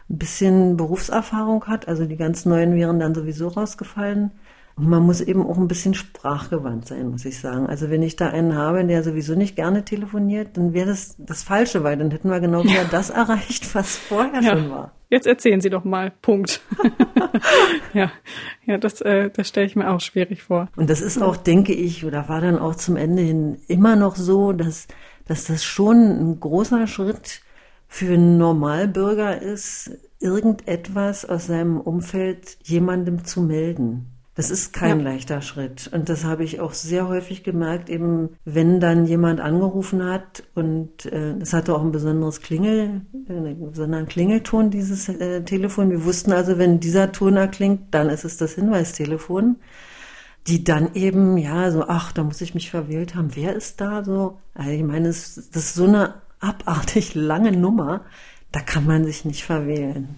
[0.08, 1.88] ein bisschen Berufserfahrung hat.
[1.88, 4.32] Also die ganz Neuen wären dann sowieso rausgefallen.
[4.76, 7.66] Und man muss eben auch ein bisschen sprachgewandt sein, muss ich sagen.
[7.66, 11.42] Also wenn ich da einen habe, der sowieso nicht gerne telefoniert, dann wäre das das
[11.42, 12.88] Falsche, weil dann hätten wir genau wieder ja.
[12.90, 14.50] das erreicht, was vorher ja.
[14.50, 14.92] schon war.
[15.08, 16.12] Jetzt erzählen Sie doch mal.
[16.20, 16.60] Punkt.
[17.94, 18.12] ja,
[18.66, 20.68] ja, das, äh, das stelle ich mir auch schwierig vor.
[20.76, 24.16] Und das ist auch, denke ich, oder war dann auch zum Ende hin immer noch
[24.16, 24.88] so, dass,
[25.26, 27.40] dass das schon ein großer Schritt
[27.88, 34.15] für einen Normalbürger ist, irgendetwas aus seinem Umfeld jemandem zu melden.
[34.36, 35.12] Das ist kein ja.
[35.12, 35.88] leichter Schritt.
[35.92, 41.06] Und das habe ich auch sehr häufig gemerkt, eben wenn dann jemand angerufen hat und
[41.06, 45.90] äh, es hatte auch ein besonderes Klingel, äh, einen besonderen Klingelton, dieses äh, Telefon.
[45.90, 49.56] Wir wussten also, wenn dieser Ton erklingt, dann ist es das Hinweistelefon.
[50.46, 53.34] Die dann eben, ja, so, ach, da muss ich mich verwählt haben.
[53.34, 54.38] Wer ist da so?
[54.54, 58.02] Also ich meine, das, das ist so eine abartig lange Nummer,
[58.52, 60.08] da kann man sich nicht verwählen.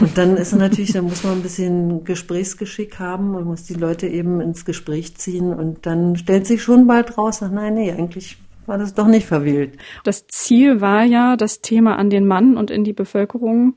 [0.00, 4.06] Und dann ist natürlich, da muss man ein bisschen Gesprächsgeschick haben und muss die Leute
[4.06, 8.38] eben ins Gespräch ziehen und dann stellt sich schon bald raus, ach nein, nee, eigentlich
[8.66, 9.78] war das doch nicht verwählt.
[10.04, 13.76] Das Ziel war ja, das Thema an den Mann und in die Bevölkerung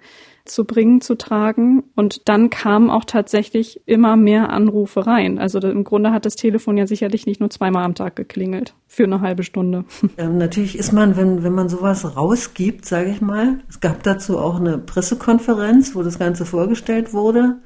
[0.54, 1.84] zu bringen, zu tragen.
[1.96, 5.40] Und dann kamen auch tatsächlich immer mehr Anrufe rein.
[5.40, 9.04] Also im Grunde hat das Telefon ja sicherlich nicht nur zweimal am Tag geklingelt für
[9.04, 9.86] eine halbe Stunde.
[10.18, 14.38] Ähm, natürlich ist man, wenn, wenn man sowas rausgibt, sage ich mal, es gab dazu
[14.38, 17.60] auch eine Pressekonferenz, wo das Ganze vorgestellt wurde.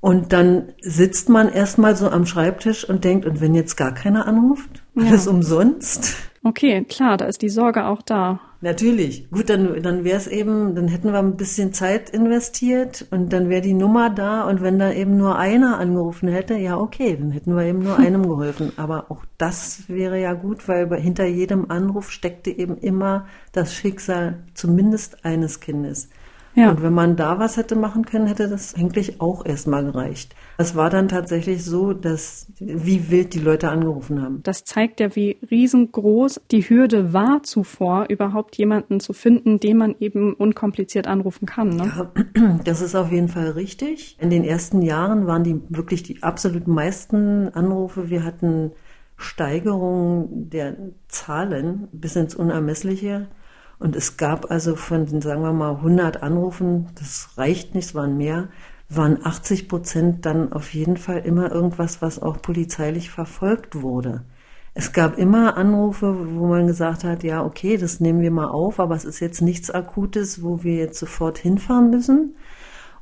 [0.00, 4.26] Und dann sitzt man erstmal so am Schreibtisch und denkt, und wenn jetzt gar keiner
[4.26, 5.30] anruft, alles ja.
[5.30, 6.16] umsonst?
[6.42, 8.40] Okay, klar, da ist die Sorge auch da.
[8.62, 9.30] Natürlich.
[9.30, 13.48] Gut, dann, dann wäre es eben, dann hätten wir ein bisschen Zeit investiert und dann
[13.48, 17.30] wäre die Nummer da und wenn da eben nur einer angerufen hätte, ja okay, dann
[17.30, 18.72] hätten wir eben nur einem geholfen.
[18.76, 24.40] Aber auch das wäre ja gut, weil hinter jedem Anruf steckte eben immer das Schicksal
[24.52, 26.10] zumindest eines Kindes.
[26.54, 26.70] Ja.
[26.70, 30.34] Und wenn man da was hätte machen können, hätte das eigentlich auch erstmal gereicht.
[30.60, 34.42] Es war dann tatsächlich so, dass wie wild die Leute angerufen haben.
[34.42, 39.94] Das zeigt ja, wie riesengroß die Hürde war zuvor, überhaupt jemanden zu finden, den man
[40.00, 41.70] eben unkompliziert anrufen kann.
[41.70, 41.90] Ne?
[42.36, 44.18] Ja, das ist auf jeden Fall richtig.
[44.20, 48.10] In den ersten Jahren waren die wirklich die absolut meisten Anrufe.
[48.10, 48.72] Wir hatten
[49.16, 50.76] Steigerungen der
[51.08, 53.28] Zahlen bis ins Unermessliche.
[53.78, 57.94] Und es gab also von den, sagen wir mal, 100 Anrufen, das reicht nicht, es
[57.94, 58.50] waren mehr,
[58.90, 64.24] waren 80 Prozent dann auf jeden Fall immer irgendwas, was auch polizeilich verfolgt wurde.
[64.74, 68.80] Es gab immer Anrufe, wo man gesagt hat, ja, okay, das nehmen wir mal auf,
[68.80, 72.36] aber es ist jetzt nichts Akutes, wo wir jetzt sofort hinfahren müssen.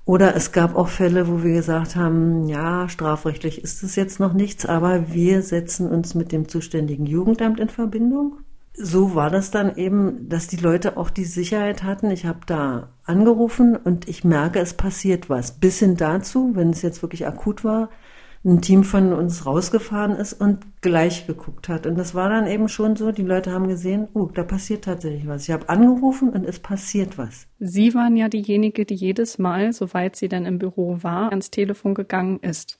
[0.05, 4.33] Oder es gab auch Fälle, wo wir gesagt haben, ja, strafrechtlich ist es jetzt noch
[4.33, 8.38] nichts, aber wir setzen uns mit dem zuständigen Jugendamt in Verbindung
[8.80, 12.10] so war das dann eben, dass die Leute auch die Sicherheit hatten.
[12.10, 15.52] Ich habe da angerufen und ich merke, es passiert was.
[15.58, 17.90] Bis hin dazu, wenn es jetzt wirklich akut war,
[18.44, 21.86] ein Team von uns rausgefahren ist und gleich geguckt hat.
[21.86, 25.26] Und das war dann eben schon so, die Leute haben gesehen, oh, da passiert tatsächlich
[25.26, 25.42] was.
[25.48, 27.48] Ich habe angerufen und es passiert was.
[27.58, 31.94] Sie waren ja diejenige, die jedes Mal, soweit sie dann im Büro war, ans Telefon
[31.94, 32.78] gegangen ist.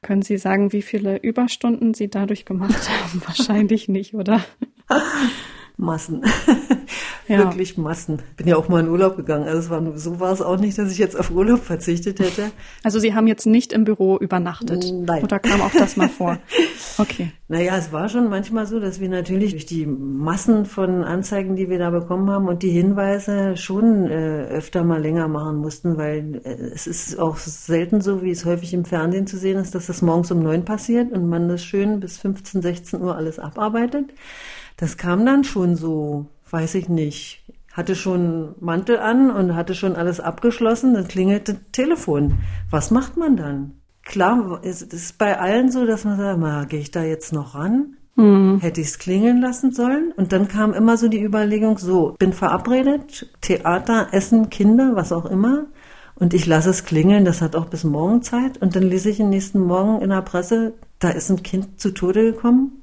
[0.00, 3.22] Können Sie sagen, wie viele Überstunden Sie dadurch gemacht haben?
[3.26, 4.40] Wahrscheinlich nicht, oder?
[5.76, 6.22] Massen.
[7.28, 7.38] Ja.
[7.38, 8.20] Wirklich Massen.
[8.36, 9.46] Bin ja auch mal in Urlaub gegangen.
[9.46, 12.50] Also war, so war es auch nicht, dass ich jetzt auf Urlaub verzichtet hätte.
[12.82, 14.84] Also Sie haben jetzt nicht im Büro übernachtet?
[14.92, 15.22] Nein.
[15.22, 16.38] Oder kam auch das mal vor?
[16.98, 17.32] Okay.
[17.48, 21.70] Naja, es war schon manchmal so, dass wir natürlich durch die Massen von Anzeigen, die
[21.70, 26.42] wir da bekommen haben und die Hinweise schon äh, öfter mal länger machen mussten, weil
[26.44, 29.86] äh, es ist auch selten so, wie es häufig im Fernsehen zu sehen ist, dass
[29.86, 34.12] das morgens um neun passiert und man das schön bis 15, 16 Uhr alles abarbeitet.
[34.82, 39.94] Das kam dann schon so, weiß ich nicht, hatte schon Mantel an und hatte schon
[39.94, 42.40] alles abgeschlossen, dann klingelte Telefon.
[42.68, 43.74] Was macht man dann?
[44.02, 47.54] Klar, es ist bei allen so, dass man sagt, mal, gehe ich da jetzt noch
[47.54, 47.94] ran?
[48.16, 48.58] Mhm.
[48.58, 50.12] Hätte ich es klingeln lassen sollen?
[50.16, 55.26] Und dann kam immer so die Überlegung, so, bin verabredet, Theater, Essen, Kinder, was auch
[55.26, 55.66] immer.
[56.16, 58.60] Und ich lasse es klingeln, das hat auch bis morgen Zeit.
[58.60, 61.92] Und dann lese ich am nächsten Morgen in der Presse, da ist ein Kind zu
[61.92, 62.81] Tode gekommen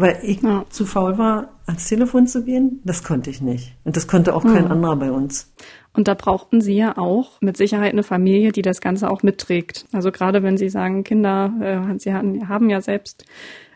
[0.00, 0.64] weil ich ja.
[0.70, 2.80] zu faul war, ans Telefon zu gehen.
[2.84, 3.74] Das konnte ich nicht.
[3.84, 5.52] Und das konnte auch kein anderer bei uns.
[5.92, 9.86] Und da brauchten Sie ja auch mit Sicherheit eine Familie, die das Ganze auch mitträgt.
[9.92, 13.24] Also gerade wenn Sie sagen, Kinder, äh, Sie haben ja selbst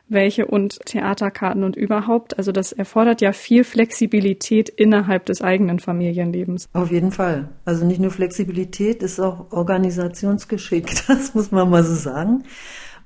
[0.09, 2.37] welche und Theaterkarten und überhaupt.
[2.39, 6.69] Also das erfordert ja viel Flexibilität innerhalb des eigenen Familienlebens.
[6.73, 7.49] Auf jeden Fall.
[7.65, 10.95] Also nicht nur Flexibilität, ist auch Organisationsgeschick.
[11.15, 12.45] Das muss man mal so sagen.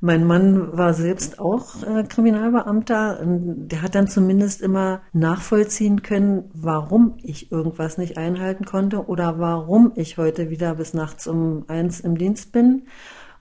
[0.01, 3.19] Mein Mann war selbst auch äh, Kriminalbeamter.
[3.21, 9.41] Und der hat dann zumindest immer nachvollziehen können, warum ich irgendwas nicht einhalten konnte oder
[9.41, 12.87] warum ich heute wieder bis nachts um eins im Dienst bin.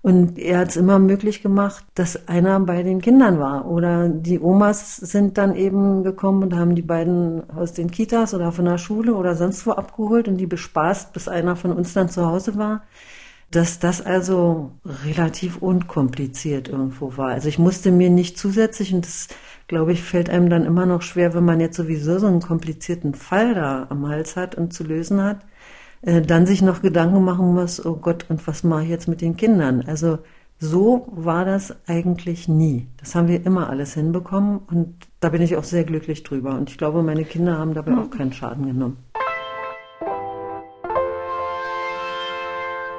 [0.02, 3.67] Und er hat es immer möglich gemacht, dass einer bei den Kindern war.
[3.67, 8.52] Oder die Omas sind dann eben gekommen und haben die beiden aus den Kitas oder
[8.52, 12.10] von der Schule oder sonst wo abgeholt und die bespaßt, bis einer von uns dann
[12.10, 12.82] zu Hause war
[13.51, 14.71] dass das also
[15.05, 17.29] relativ unkompliziert irgendwo war.
[17.29, 19.29] Also ich musste mir nicht zusätzlich, und das
[19.67, 23.13] glaube ich, fällt einem dann immer noch schwer, wenn man jetzt sowieso so einen komplizierten
[23.13, 25.45] Fall da am Hals hat und zu lösen hat,
[26.01, 29.21] äh, dann sich noch Gedanken machen muss, oh Gott, und was mache ich jetzt mit
[29.21, 29.83] den Kindern?
[29.88, 30.19] Also
[30.60, 32.88] so war das eigentlich nie.
[32.97, 36.55] Das haben wir immer alles hinbekommen und da bin ich auch sehr glücklich drüber.
[36.55, 38.97] Und ich glaube, meine Kinder haben dabei auch keinen Schaden genommen.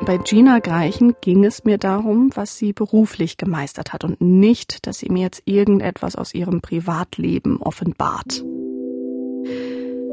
[0.05, 4.99] Bei Gina Greichen ging es mir darum, was sie beruflich gemeistert hat und nicht, dass
[4.99, 8.45] sie mir jetzt irgendetwas aus ihrem Privatleben offenbart.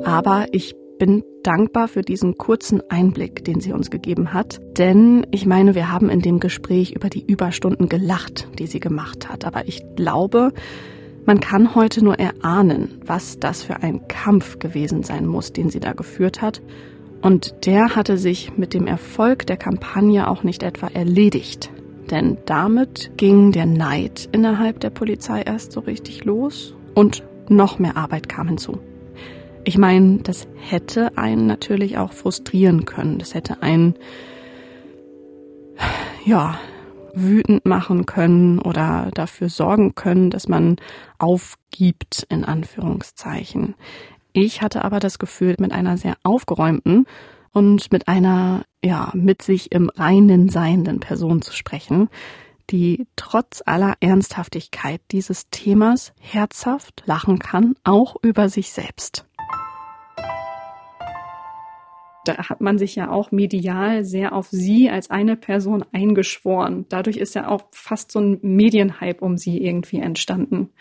[0.04, 4.60] Aber ich bin dankbar für diesen kurzen Einblick, den sie uns gegeben hat.
[4.78, 9.30] Denn ich meine, wir haben in dem Gespräch über die Überstunden gelacht, die sie gemacht
[9.30, 9.46] hat.
[9.46, 10.52] Aber ich glaube,
[11.26, 15.80] man kann heute nur erahnen, was das für ein Kampf gewesen sein muss, den sie
[15.80, 16.62] da geführt hat
[17.26, 21.72] und der hatte sich mit dem Erfolg der Kampagne auch nicht etwa erledigt.
[22.12, 27.98] Denn damit ging der Neid innerhalb der Polizei erst so richtig los und noch mehr
[27.98, 28.78] Arbeit kam hinzu.
[29.64, 33.18] Ich meine, das hätte einen natürlich auch frustrieren können.
[33.18, 33.96] Das hätte einen,
[36.26, 36.60] ja,
[37.16, 40.76] wütend machen können oder dafür sorgen können, dass man
[41.18, 43.74] aufgibt, in Anführungszeichen.
[44.38, 47.06] Ich hatte aber das Gefühl, mit einer sehr aufgeräumten
[47.54, 52.10] und mit einer, ja, mit sich im Reinen seienden Person zu sprechen,
[52.70, 59.26] die trotz aller Ernsthaftigkeit dieses Themas herzhaft lachen kann, auch über sich selbst.
[62.26, 66.88] Da hat man sich ja auch medial sehr auf sie als eine Person eingeschworen.
[66.90, 70.72] Dadurch ist ja auch fast so ein Medienhype um sie irgendwie entstanden.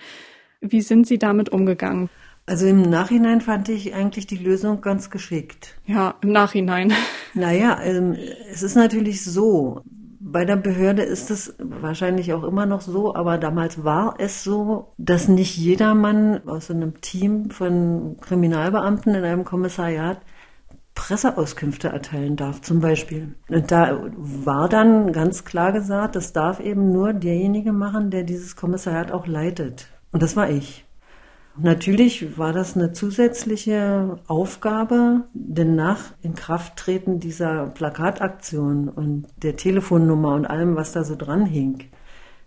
[0.60, 2.10] Wie sind Sie damit umgegangen?
[2.46, 5.78] Also im Nachhinein fand ich eigentlich die Lösung ganz geschickt.
[5.86, 6.92] Ja, im Nachhinein.
[7.32, 8.16] Naja, ähm,
[8.52, 9.80] es ist natürlich so.
[10.20, 14.92] Bei der Behörde ist es wahrscheinlich auch immer noch so, aber damals war es so,
[14.98, 20.20] dass nicht jedermann aus einem Team von Kriminalbeamten in einem Kommissariat
[20.94, 23.34] Presseauskünfte erteilen darf, zum Beispiel.
[23.48, 28.54] Und da war dann ganz klar gesagt, das darf eben nur derjenige machen, der dieses
[28.54, 29.88] Kommissariat auch leitet.
[30.12, 30.83] Und das war ich.
[31.56, 40.46] Natürlich war das eine zusätzliche Aufgabe, denn nach Inkrafttreten dieser Plakataktion und der Telefonnummer und
[40.46, 41.84] allem, was da so dran hing,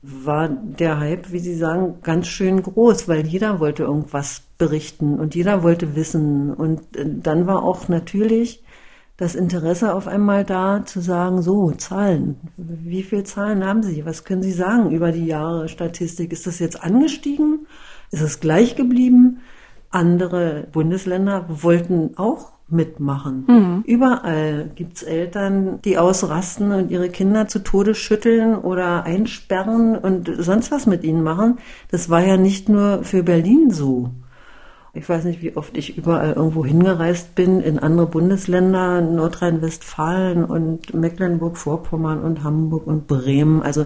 [0.02, 5.36] war der Hype, wie Sie sagen, ganz schön groß, weil jeder wollte irgendwas berichten und
[5.36, 6.54] jeder wollte wissen.
[6.54, 8.64] Und äh, dann war auch natürlich
[9.18, 12.38] das Interesse auf einmal da, zu sagen, so, Zahlen.
[12.58, 14.06] Wie viele Zahlen haben Sie?
[14.06, 16.32] Was können Sie sagen über die Jahre Statistik?
[16.32, 17.66] Ist das jetzt angestiegen?
[18.12, 19.42] Ist es gleich geblieben?
[19.90, 23.46] Andere Bundesländer wollten auch mitmachen.
[23.48, 23.84] Mhm.
[23.86, 30.72] Überall gibt's Eltern, die ausrasten und ihre Kinder zu Tode schütteln oder einsperren und sonst
[30.72, 31.60] was mit ihnen machen.
[31.92, 34.10] Das war ja nicht nur für Berlin so.
[34.94, 40.94] Ich weiß nicht, wie oft ich überall irgendwo hingereist bin, in andere Bundesländer, Nordrhein-Westfalen und
[40.94, 43.62] Mecklenburg-Vorpommern und Hamburg und Bremen.
[43.62, 43.86] Also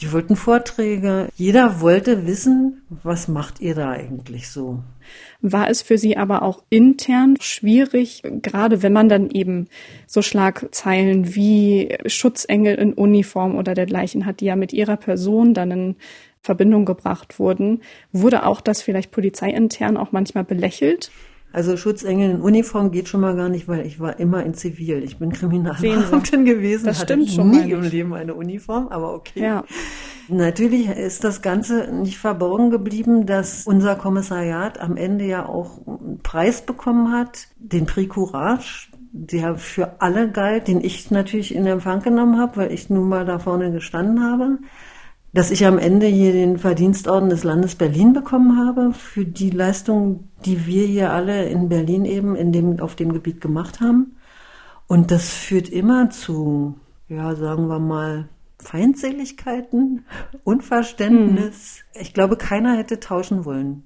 [0.00, 1.28] die wollten Vorträge.
[1.36, 4.82] Jeder wollte wissen, was macht ihr da eigentlich so?
[5.40, 9.68] War es für Sie aber auch intern schwierig, gerade wenn man dann eben
[10.06, 15.70] so Schlagzeilen wie Schutzengel in Uniform oder dergleichen hat, die ja mit ihrer Person dann
[15.70, 15.96] in
[16.40, 17.80] Verbindung gebracht wurden,
[18.12, 21.10] wurde auch das vielleicht polizeiintern auch manchmal belächelt?
[21.54, 25.04] Also Schutzengel in Uniform geht schon mal gar nicht, weil ich war immer in Zivil.
[25.04, 29.40] Ich bin Kriminalbeamtin gewesen, das hatte schon nie im Leben eine Uniform, aber okay.
[29.40, 29.64] Ja.
[30.26, 36.18] Natürlich ist das Ganze nicht verborgen geblieben, dass unser Kommissariat am Ende ja auch einen
[36.24, 42.02] Preis bekommen hat, den Prix Courage, der für alle galt, den ich natürlich in Empfang
[42.02, 44.58] genommen habe, weil ich nun mal da vorne gestanden habe
[45.34, 50.28] dass ich am Ende hier den Verdienstorden des Landes Berlin bekommen habe für die Leistung,
[50.44, 54.14] die wir hier alle in Berlin eben in dem, auf dem Gebiet gemacht haben.
[54.86, 56.76] Und das führt immer zu,
[57.08, 58.28] ja, sagen wir mal,
[58.60, 60.04] Feindseligkeiten,
[60.44, 61.82] Unverständnis.
[61.92, 62.02] Hm.
[62.02, 63.82] Ich glaube, keiner hätte tauschen wollen.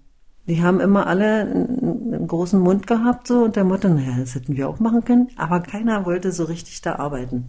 [0.46, 4.34] Die haben immer alle einen, einen großen Mund gehabt, so, und der Motto, naja, das
[4.34, 5.28] hätten wir auch machen können.
[5.36, 7.46] Aber keiner wollte so richtig da arbeiten.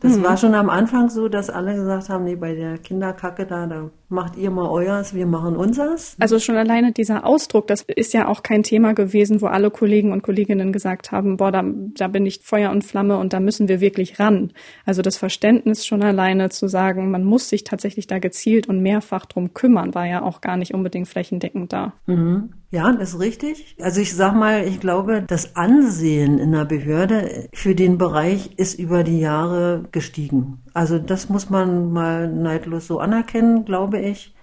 [0.00, 0.24] Das mhm.
[0.24, 3.90] war schon am Anfang so, dass alle gesagt haben, nee, bei der Kinderkacke da, da
[4.08, 6.16] macht ihr mal euers, wir machen unsers.
[6.20, 10.12] Also schon alleine dieser Ausdruck, das ist ja auch kein Thema gewesen, wo alle Kollegen
[10.12, 13.68] und Kolleginnen gesagt haben, boah, da, da bin ich Feuer und Flamme und da müssen
[13.68, 14.52] wir wirklich ran.
[14.84, 19.26] Also das Verständnis schon alleine zu sagen, man muss sich tatsächlich da gezielt und mehrfach
[19.26, 21.94] drum kümmern, war ja auch gar nicht unbedingt flächendeckend da.
[22.06, 22.50] Mhm.
[22.76, 23.74] Ja, das ist richtig.
[23.80, 28.78] Also ich sag mal, ich glaube, das Ansehen in der Behörde für den Bereich ist
[28.78, 30.60] über die Jahre gestiegen.
[30.74, 34.34] Also das muss man mal neidlos so anerkennen, glaube ich.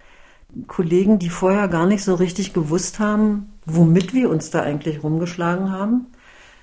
[0.65, 5.71] Kollegen, die vorher gar nicht so richtig gewusst haben, womit wir uns da eigentlich rumgeschlagen
[5.71, 6.07] haben,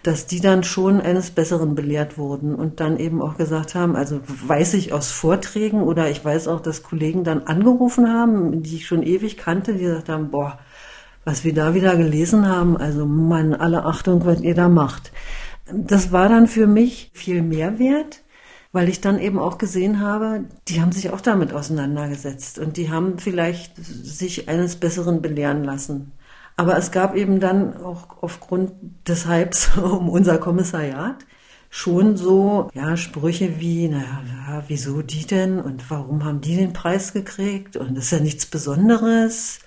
[0.02, 4.20] dass die dann schon eines Besseren belehrt wurden und dann eben auch gesagt haben, also
[4.26, 8.88] weiß ich aus Vorträgen oder ich weiß auch, dass Kollegen dann angerufen haben, die ich
[8.88, 10.58] schon ewig kannte, die gesagt haben, boah,
[11.24, 15.12] was wir da wieder gelesen haben, also Mann, alle Achtung, was ihr da macht.
[15.72, 18.22] Das war dann für mich viel mehr wert,
[18.72, 22.90] weil ich dann eben auch gesehen habe, die haben sich auch damit auseinandergesetzt und die
[22.90, 26.12] haben vielleicht sich eines Besseren belehren lassen.
[26.56, 28.72] Aber es gab eben dann auch aufgrund
[29.08, 31.16] des Hypes um unser Kommissariat
[31.70, 37.12] schon so, ja, Sprüche wie, naja, wieso die denn und warum haben die den Preis
[37.12, 39.60] gekriegt und das ist ja nichts Besonderes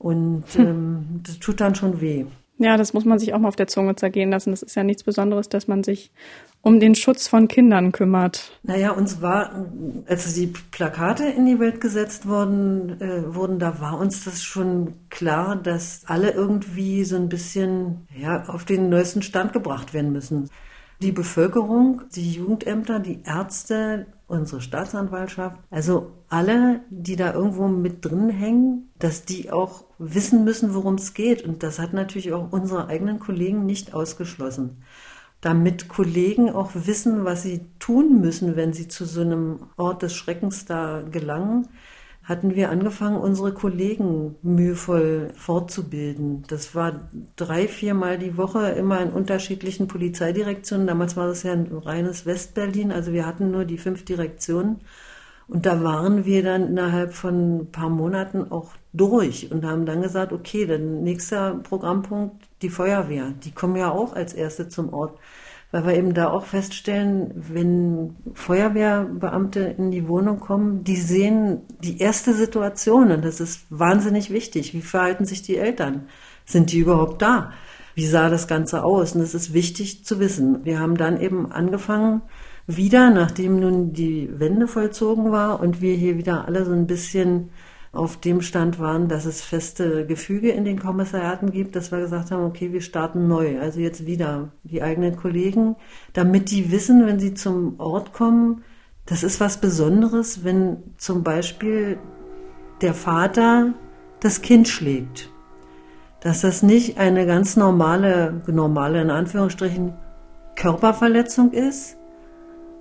[0.00, 0.66] und hm.
[0.66, 2.24] ähm, das tut dann schon weh.
[2.58, 4.50] Ja, das muss man sich auch mal auf der Zunge zergehen lassen.
[4.50, 6.12] Das ist ja nichts Besonderes, dass man sich
[6.60, 8.58] um den Schutz von Kindern kümmert.
[8.62, 9.66] Naja, uns war,
[10.06, 14.94] als die Plakate in die Welt gesetzt wurden, äh, wurden, da war uns das schon
[15.08, 20.50] klar, dass alle irgendwie so ein bisschen ja, auf den neuesten Stand gebracht werden müssen.
[21.00, 25.58] Die Bevölkerung, die Jugendämter, die Ärzte unsere Staatsanwaltschaft.
[25.70, 31.14] Also alle, die da irgendwo mit drin hängen, dass die auch wissen müssen, worum es
[31.14, 31.44] geht.
[31.44, 34.82] Und das hat natürlich auch unsere eigenen Kollegen nicht ausgeschlossen.
[35.40, 40.14] Damit Kollegen auch wissen, was sie tun müssen, wenn sie zu so einem Ort des
[40.14, 41.68] Schreckens da gelangen,
[42.22, 46.44] hatten wir angefangen, unsere Kollegen mühevoll fortzubilden.
[46.48, 50.86] Das war drei, viermal die Woche, immer in unterschiedlichen Polizeidirektionen.
[50.86, 54.80] Damals war das ja ein reines Westberlin, also wir hatten nur die fünf Direktionen.
[55.48, 60.00] Und da waren wir dann innerhalb von ein paar Monaten auch durch und haben dann
[60.00, 63.32] gesagt, okay, dann nächster Programmpunkt, die Feuerwehr.
[63.44, 65.18] Die kommen ja auch als Erste zum Ort
[65.72, 71.98] weil wir eben da auch feststellen, wenn Feuerwehrbeamte in die Wohnung kommen, die sehen die
[71.98, 74.74] erste Situation und das ist wahnsinnig wichtig.
[74.74, 76.06] Wie verhalten sich die Eltern?
[76.44, 77.52] Sind die überhaupt da?
[77.94, 79.14] Wie sah das Ganze aus?
[79.14, 80.64] Und das ist wichtig zu wissen.
[80.64, 82.22] Wir haben dann eben angefangen,
[82.66, 87.50] wieder, nachdem nun die Wende vollzogen war und wir hier wieder alle so ein bisschen
[87.92, 92.30] auf dem Stand waren, dass es feste Gefüge in den Kommissariaten gibt, dass wir gesagt
[92.30, 93.60] haben, okay, wir starten neu.
[93.60, 95.74] Also jetzt wieder die eigenen Kollegen,
[96.12, 98.62] damit die wissen, wenn sie zum Ort kommen,
[99.06, 101.98] das ist was Besonderes, wenn zum Beispiel
[102.80, 103.74] der Vater
[104.20, 105.30] das Kind schlägt.
[106.20, 109.94] Dass das nicht eine ganz normale, normale in Anführungsstrichen
[110.54, 111.96] Körperverletzung ist,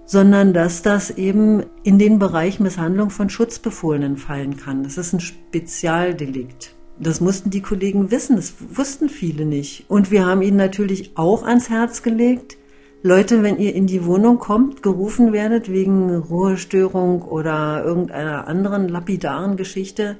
[0.09, 4.81] sondern dass das eben in den Bereich Misshandlung von Schutzbefohlenen fallen kann.
[4.81, 6.73] Das ist ein Spezialdelikt.
[6.99, 9.85] Das mussten die Kollegen wissen, das wussten viele nicht.
[9.87, 12.57] Und wir haben ihnen natürlich auch ans Herz gelegt,
[13.03, 19.57] Leute, wenn ihr in die Wohnung kommt, gerufen werdet wegen Ruhestörung oder irgendeiner anderen lapidaren
[19.57, 20.17] Geschichte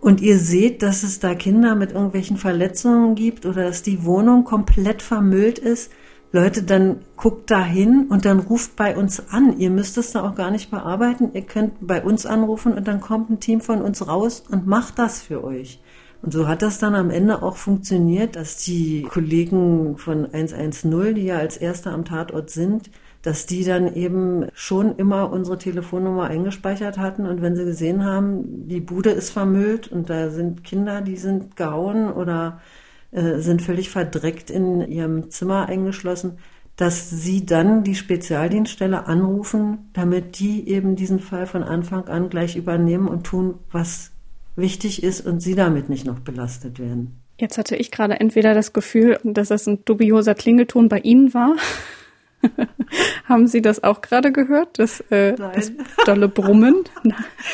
[0.00, 4.42] und ihr seht, dass es da Kinder mit irgendwelchen Verletzungen gibt oder dass die Wohnung
[4.42, 5.92] komplett vermüllt ist,
[6.34, 9.58] Leute, dann guckt da hin und dann ruft bei uns an.
[9.58, 11.30] Ihr müsst es da auch gar nicht bearbeiten.
[11.34, 14.98] Ihr könnt bei uns anrufen und dann kommt ein Team von uns raus und macht
[14.98, 15.78] das für euch.
[16.22, 21.24] Und so hat das dann am Ende auch funktioniert, dass die Kollegen von 110, die
[21.24, 26.96] ja als Erste am Tatort sind, dass die dann eben schon immer unsere Telefonnummer eingespeichert
[26.96, 31.16] hatten und wenn sie gesehen haben, die Bude ist vermüllt und da sind Kinder, die
[31.16, 32.60] sind gehauen oder
[33.12, 36.38] äh, sind völlig verdreckt in ihrem Zimmer eingeschlossen,
[36.76, 42.56] dass sie dann die Spezialdienststelle anrufen, damit die eben diesen Fall von Anfang an gleich
[42.56, 44.10] übernehmen und tun, was
[44.56, 47.18] wichtig ist und sie damit nicht noch belastet werden.
[47.38, 51.56] Jetzt hatte ich gerade entweder das Gefühl, dass das ein dubioser Klingelton bei Ihnen war.
[53.28, 54.78] Haben Sie das auch gerade gehört?
[54.78, 55.72] Das, äh, das
[56.04, 56.84] dolle Brummen?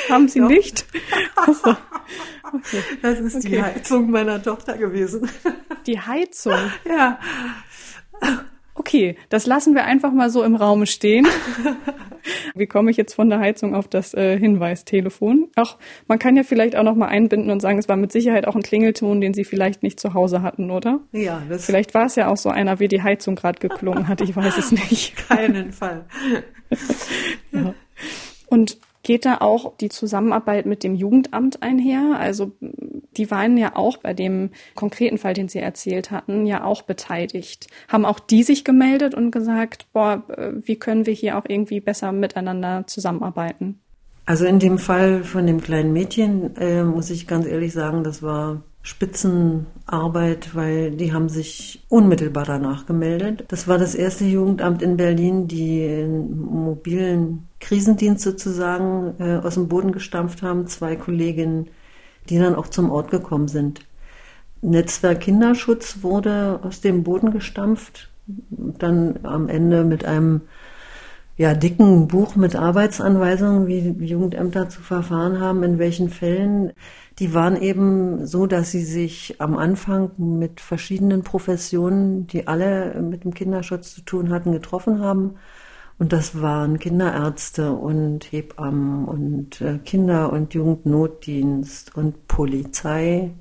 [0.09, 0.87] Haben Sie nicht?
[1.37, 1.77] Also,
[2.55, 2.83] Okay.
[3.03, 3.49] Das ist okay.
[3.49, 5.29] die Heizung meiner Tochter gewesen.
[5.87, 6.59] Die Heizung?
[6.89, 7.19] Ja.
[8.79, 11.27] Okay, das lassen wir einfach mal so im Raum stehen.
[12.55, 15.49] Wie komme ich jetzt von der Heizung auf das äh, Hinweistelefon?
[15.57, 15.77] Ach,
[16.07, 18.55] man kann ja vielleicht auch noch mal einbinden und sagen, es war mit Sicherheit auch
[18.55, 21.01] ein Klingelton, den Sie vielleicht nicht zu Hause hatten, oder?
[21.11, 21.43] Ja.
[21.49, 24.21] Das vielleicht war es ja auch so einer, wie die Heizung gerade geklungen hat.
[24.21, 25.17] Ich weiß es nicht.
[25.29, 26.05] Keinen Fall.
[27.51, 27.75] ja.
[28.47, 32.19] Und geht da auch die Zusammenarbeit mit dem Jugendamt einher?
[32.21, 32.53] Also
[33.17, 37.69] die waren ja auch bei dem konkreten Fall, den Sie erzählt hatten, ja auch beteiligt.
[37.89, 41.81] Haben auch die sich gemeldet und gesagt, boah, äh, wie können wir hier auch irgendwie
[41.81, 43.81] besser miteinander zusammenarbeiten?
[44.27, 48.23] Also in dem Fall von dem kleinen Mädchen äh, muss ich ganz ehrlich sagen, das
[48.23, 53.47] war Spitzenarbeit, weil die haben sich unmittelbar danach gemeldet.
[53.49, 59.93] Das war das erste Jugendamt in Berlin, die mobilen Krisendienst sozusagen äh, aus dem Boden
[59.93, 60.67] gestampft haben.
[60.67, 61.69] Zwei Kolleginnen,
[62.29, 63.81] die dann auch zum Ort gekommen sind.
[64.61, 70.43] Netzwerk Kinderschutz wurde aus dem Boden gestampft, dann am Ende mit einem
[71.37, 76.73] ja, dicken Buch mit Arbeitsanweisungen, wie Jugendämter zu verfahren haben, in welchen Fällen.
[77.21, 83.23] Die waren eben so, dass sie sich am Anfang mit verschiedenen Professionen, die alle mit
[83.23, 85.37] dem Kinderschutz zu tun hatten, getroffen haben.
[85.99, 93.33] Und das waren Kinderärzte und Hebammen und äh, Kinder- und Jugendnotdienst und Polizei,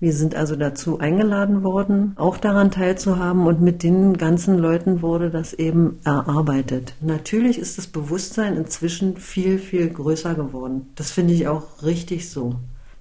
[0.00, 5.28] wir sind also dazu eingeladen worden, auch daran teilzuhaben und mit den ganzen Leuten wurde
[5.28, 6.94] das eben erarbeitet.
[7.00, 10.86] Natürlich ist das Bewusstsein inzwischen viel, viel größer geworden.
[10.94, 12.54] Das finde ich auch richtig so.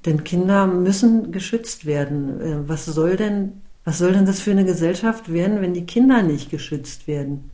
[0.05, 2.41] Denn Kinder müssen geschützt werden.
[2.41, 6.24] Äh, was soll denn, was soll denn das für eine Gesellschaft werden, wenn die Kinder
[6.24, 7.51] nicht geschützt werden?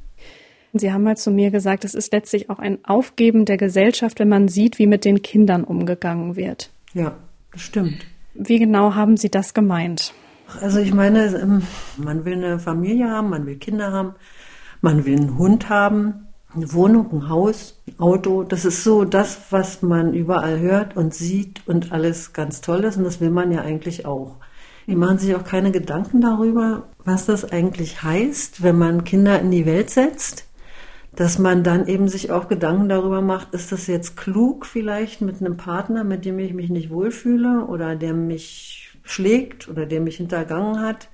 [0.76, 4.30] Sie haben mal zu mir gesagt, es ist letztlich auch ein Aufgeben der Gesellschaft, wenn
[4.30, 6.72] man sieht, wie mit den Kindern umgegangen wird.
[6.94, 7.16] Ja,
[7.52, 8.08] das stimmt.
[8.34, 10.16] Wie genau haben Sie das gemeint?
[10.62, 11.62] Also ich meine, ähm,
[11.98, 14.16] man will eine Familie haben, man will Kinder haben,
[14.82, 16.28] man will einen Hund haben.
[16.56, 21.14] Eine Wohnung, ein Haus, ein Auto, das ist so das, was man überall hört und
[21.14, 24.38] sieht und alles ganz toll ist und das will man ja eigentlich auch.
[24.86, 29.50] Die machen sich auch keine Gedanken darüber, was das eigentlich heißt, wenn man Kinder in
[29.50, 30.46] die Welt setzt
[31.16, 35.39] dass man dann eben sich auch Gedanken darüber macht, ist das jetzt klug vielleicht mit
[35.39, 40.18] einem Partner, mit dem ich mich nicht wohlfühle oder der mich schlägt oder der mich
[40.18, 41.09] hintergangen hat,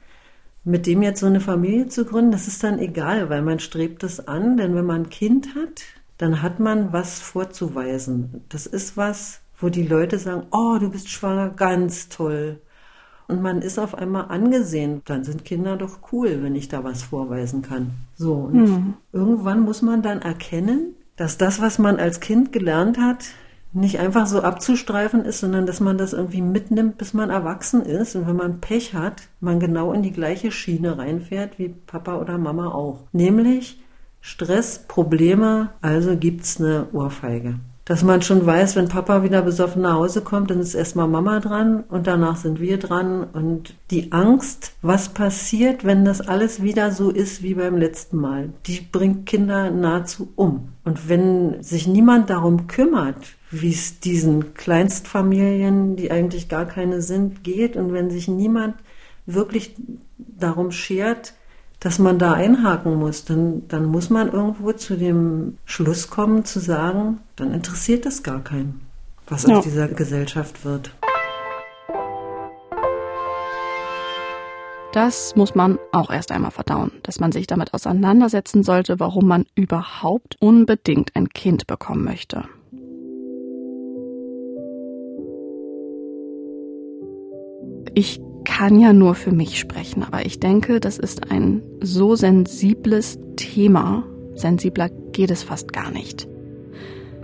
[0.64, 4.04] mit dem jetzt so eine Familie zu gründen, das ist dann egal, weil man strebt
[4.04, 5.84] es an, denn wenn man ein Kind hat,
[6.18, 8.44] dann hat man was vorzuweisen.
[8.50, 12.60] Das ist was, wo die Leute sagen, oh, du bist schwanger, ganz toll
[13.30, 15.02] und man ist auf einmal angesehen.
[15.06, 17.92] Dann sind Kinder doch cool, wenn ich da was vorweisen kann.
[18.20, 18.94] So, und hm.
[19.14, 23.24] irgendwann muss man dann erkennen, dass das, was man als Kind gelernt hat,
[23.72, 28.18] nicht einfach so abzustreifen ist, sondern dass man das irgendwie mitnimmt, bis man erwachsen ist.
[28.18, 32.38] Und wenn man Pech hat, man genau in die gleiche Schiene reinfährt wie Papa oder
[32.38, 33.06] Mama auch.
[33.14, 33.82] Nämlich
[34.20, 39.96] Stress, Probleme, also gibt's eine Ohrfeige dass man schon weiß, wenn Papa wieder besoffen nach
[39.96, 43.24] Hause kommt, dann ist erstmal Mama dran und danach sind wir dran.
[43.24, 48.54] Und die Angst, was passiert, wenn das alles wieder so ist wie beim letzten Mal,
[48.68, 50.70] die bringt Kinder nahezu um.
[50.84, 57.44] Und wenn sich niemand darum kümmert, wie es diesen Kleinstfamilien, die eigentlich gar keine sind,
[57.44, 58.76] geht und wenn sich niemand
[59.26, 59.76] wirklich
[60.20, 61.34] darum schert,
[61.80, 66.60] dass man da einhaken muss, dann, dann muss man irgendwo zu dem Schluss kommen, zu
[66.60, 68.82] sagen, dann interessiert es gar keinen,
[69.28, 69.58] was ja.
[69.58, 70.92] aus dieser Gesellschaft wird.
[74.92, 79.46] Das muss man auch erst einmal verdauen, dass man sich damit auseinandersetzen sollte, warum man
[79.54, 82.44] überhaupt unbedingt ein Kind bekommen möchte.
[87.94, 88.20] Ich
[88.60, 94.04] kann ja nur für mich sprechen, aber ich denke, das ist ein so sensibles Thema.
[94.36, 96.28] Sensibler geht es fast gar nicht.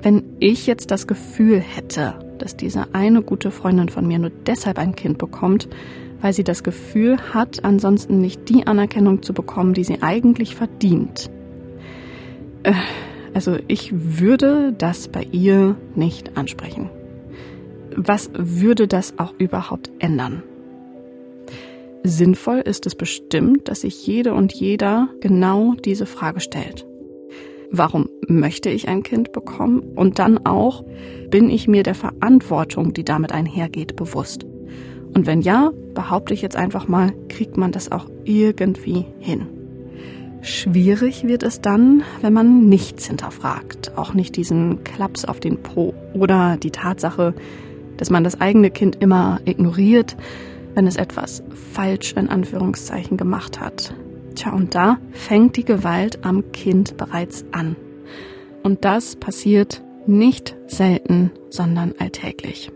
[0.01, 4.79] Wenn ich jetzt das Gefühl hätte, dass diese eine gute Freundin von mir nur deshalb
[4.79, 5.67] ein Kind bekommt,
[6.21, 11.29] weil sie das Gefühl hat, ansonsten nicht die Anerkennung zu bekommen, die sie eigentlich verdient.
[12.63, 12.71] Äh,
[13.33, 16.89] also ich würde das bei ihr nicht ansprechen.
[17.93, 20.43] Was würde das auch überhaupt ändern?
[22.07, 26.85] Sinnvoll ist es bestimmt, dass sich jede und jeder genau diese Frage stellt.
[27.71, 29.79] Warum möchte ich ein Kind bekommen?
[29.95, 30.85] Und dann auch,
[31.31, 34.45] bin ich mir der Verantwortung, die damit einhergeht, bewusst?
[35.15, 39.47] Und wenn ja, behaupte ich jetzt einfach mal, kriegt man das auch irgendwie hin.
[40.41, 45.95] Schwierig wird es dann, wenn man nichts hinterfragt, auch nicht diesen Klaps auf den Po
[46.13, 47.33] oder die Tatsache,
[47.97, 50.15] dass man das eigene Kind immer ignoriert
[50.75, 51.41] wenn es etwas
[51.73, 53.95] falsch in Anführungszeichen gemacht hat.
[54.35, 57.75] Tja, und da fängt die Gewalt am Kind bereits an.
[58.63, 62.71] Und das passiert nicht selten, sondern alltäglich.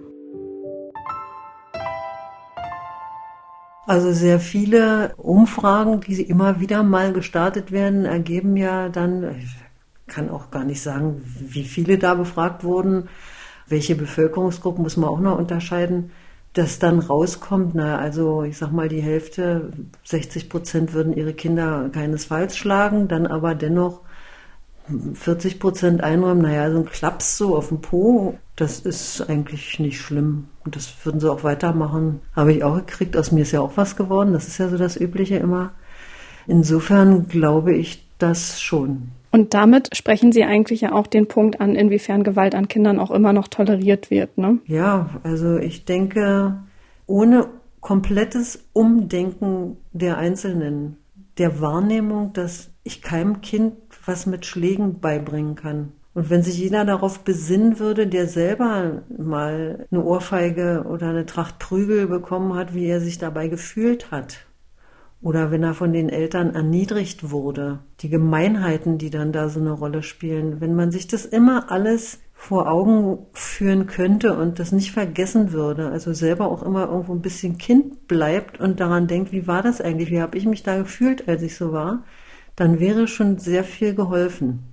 [3.85, 9.55] Also sehr viele Umfragen, die immer wieder mal gestartet werden, ergeben ja dann, ich
[10.05, 13.09] kann auch gar nicht sagen, wie viele da befragt wurden,
[13.67, 16.11] welche Bevölkerungsgruppen muss man auch noch unterscheiden,
[16.53, 19.71] dass dann rauskommt, na, also ich sag mal, die Hälfte,
[20.03, 24.01] 60 Prozent würden ihre Kinder keinesfalls schlagen, dann aber dennoch
[25.13, 30.01] 40 Prozent einräumen, naja, so ein Klaps so auf dem Po, das ist eigentlich nicht
[30.01, 30.47] schlimm.
[30.65, 32.21] Und das würden sie auch weitermachen.
[32.35, 34.77] Habe ich auch gekriegt, aus mir ist ja auch was geworden, das ist ja so
[34.77, 35.71] das Übliche immer.
[36.47, 39.11] Insofern glaube ich das schon.
[39.31, 43.11] Und damit sprechen Sie eigentlich ja auch den Punkt an, inwiefern Gewalt an Kindern auch
[43.11, 44.37] immer noch toleriert wird.
[44.37, 44.59] Ne?
[44.65, 46.55] Ja, also ich denke,
[47.05, 47.47] ohne
[47.79, 50.97] komplettes Umdenken der Einzelnen,
[51.37, 53.73] der Wahrnehmung, dass ich keinem Kind
[54.05, 55.91] was mit Schlägen beibringen kann.
[56.15, 61.59] Und wenn sich jeder darauf besinnen würde, der selber mal eine Ohrfeige oder eine Tracht
[61.59, 64.45] Prügel bekommen hat, wie er sich dabei gefühlt hat,
[65.21, 69.71] oder wenn er von den Eltern erniedrigt wurde, die Gemeinheiten, die dann da so eine
[69.71, 74.93] Rolle spielen, wenn man sich das immer alles vor Augen führen könnte und das nicht
[74.93, 79.45] vergessen würde, also selber auch immer irgendwo ein bisschen Kind bleibt und daran denkt, wie
[79.45, 82.05] war das eigentlich, wie habe ich mich da gefühlt, als ich so war,
[82.55, 84.63] dann wäre schon sehr viel geholfen.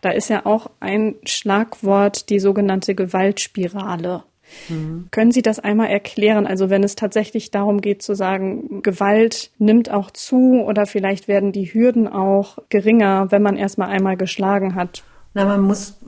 [0.00, 4.24] Da ist ja auch ein Schlagwort die sogenannte Gewaltspirale.
[4.68, 5.08] Mhm.
[5.10, 6.46] Können Sie das einmal erklären?
[6.46, 11.52] Also wenn es tatsächlich darum geht zu sagen, Gewalt nimmt auch zu oder vielleicht werden
[11.52, 15.04] die Hürden auch geringer, wenn man erstmal einmal geschlagen hat.
[15.34, 15.98] Na, man muss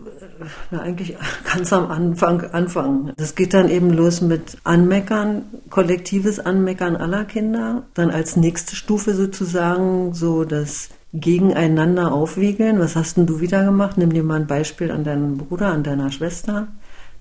[0.71, 1.17] na, eigentlich
[1.53, 3.13] ganz am Anfang anfangen.
[3.17, 7.85] Das geht dann eben los mit Anmeckern, kollektives Anmeckern aller Kinder.
[7.95, 12.81] Dann als nächste Stufe sozusagen so das gegeneinander aufwiegeln.
[12.81, 13.97] Was hast denn du wieder gemacht?
[13.97, 16.69] Nimm dir mal ein Beispiel an deinen Bruder, an deiner Schwester.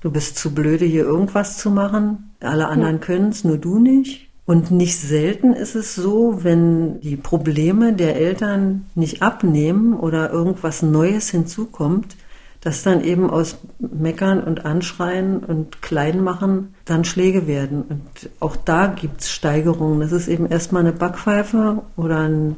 [0.04, 2.36] Du bist zu blöde, hier irgendwas zu machen.
[2.42, 4.28] Alle anderen können es, nur du nicht.
[4.46, 10.82] Und nicht selten ist es so, wenn die Probleme der Eltern nicht abnehmen oder irgendwas
[10.82, 12.18] Neues hinzukommt,
[12.60, 17.84] dass dann eben aus Meckern und Anschreien und Kleinmachen dann Schläge werden.
[17.84, 20.02] Und auch da gibt's Steigerungen.
[20.02, 22.58] Das ist eben erstmal eine Backpfeife oder ein,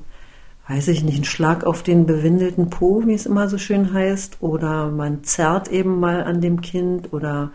[0.67, 4.37] weiß ich nicht, ein Schlag auf den bewindelten Po, wie es immer so schön heißt,
[4.41, 7.51] oder man zerrt eben mal an dem Kind oder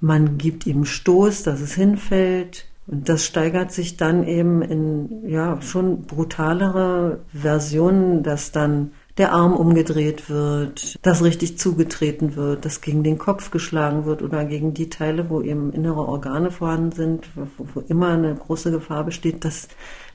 [0.00, 5.60] man gibt ihm Stoß, dass es hinfällt und das steigert sich dann eben in ja
[5.62, 13.02] schon brutalere Versionen, dass dann der Arm umgedreht wird, dass richtig zugetreten wird, dass gegen
[13.04, 17.66] den Kopf geschlagen wird oder gegen die Teile, wo eben innere Organe vorhanden sind, wo,
[17.74, 19.68] wo immer eine große Gefahr besteht, dass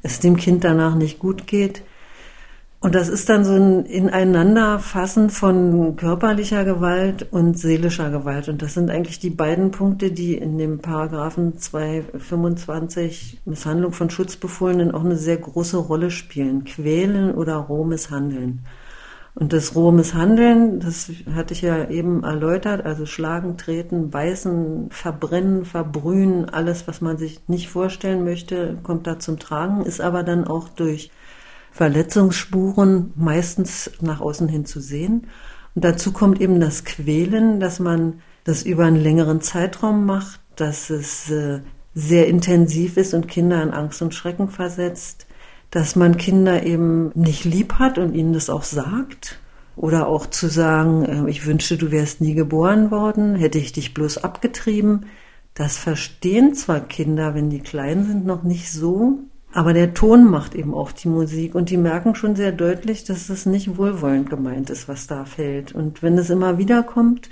[0.03, 1.81] es dem Kind danach nicht gut geht.
[2.81, 8.47] Und das ist dann so ein Ineinanderfassen von körperlicher Gewalt und seelischer Gewalt.
[8.47, 14.91] Und das sind eigentlich die beiden Punkte, die in dem Paragraphen 225 Misshandlung von Schutzbefohlenen
[14.91, 16.63] auch eine sehr große Rolle spielen.
[16.63, 18.61] Quälen oder roh misshandeln.
[19.35, 25.65] Und das rohe Misshandeln, das hatte ich ja eben erläutert, also schlagen, treten, beißen, verbrennen,
[25.65, 30.45] verbrühen, alles, was man sich nicht vorstellen möchte, kommt da zum Tragen, ist aber dann
[30.45, 31.11] auch durch
[31.71, 35.27] Verletzungsspuren meistens nach außen hin zu sehen.
[35.75, 40.89] Und dazu kommt eben das Quälen, dass man das über einen längeren Zeitraum macht, dass
[40.89, 41.59] es äh,
[41.93, 45.27] sehr intensiv ist und Kinder in Angst und Schrecken versetzt,
[45.71, 49.39] dass man Kinder eben nicht lieb hat und ihnen das auch sagt.
[49.75, 53.93] Oder auch zu sagen, äh, ich wünschte, du wärst nie geboren worden, hätte ich dich
[53.93, 55.05] bloß abgetrieben.
[55.53, 59.19] Das verstehen zwar Kinder, wenn die klein sind, noch nicht so,
[59.51, 63.29] aber der Ton macht eben auch die Musik und die merken schon sehr deutlich, dass
[63.29, 65.73] es nicht wohlwollend gemeint ist, was da fällt.
[65.73, 67.29] Und wenn es immer wieder kommt,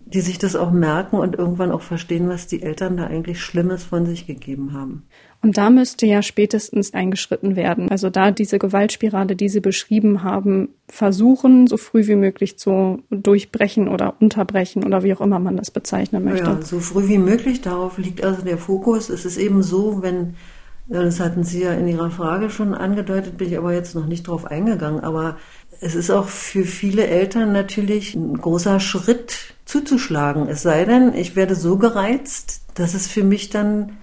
[0.00, 3.84] die sich das auch merken und irgendwann auch verstehen, was die Eltern da eigentlich Schlimmes
[3.84, 5.02] von sich gegeben haben.
[5.42, 7.90] Und da müsste ja spätestens eingeschritten werden.
[7.90, 13.86] Also da diese Gewaltspirale, die Sie beschrieben haben, versuchen, so früh wie möglich zu durchbrechen
[13.88, 16.46] oder unterbrechen oder wie auch immer man das bezeichnen möchte.
[16.46, 17.60] Ja, so früh wie möglich.
[17.60, 19.10] Darauf liegt also der Fokus.
[19.10, 20.36] Es ist eben so, wenn
[20.88, 24.26] das hatten Sie ja in Ihrer Frage schon angedeutet, bin ich aber jetzt noch nicht
[24.26, 25.00] drauf eingegangen.
[25.00, 25.36] Aber
[25.80, 30.48] es ist auch für viele Eltern natürlich ein großer Schritt zuzuschlagen.
[30.48, 33.98] Es sei denn, ich werde so gereizt, dass es für mich dann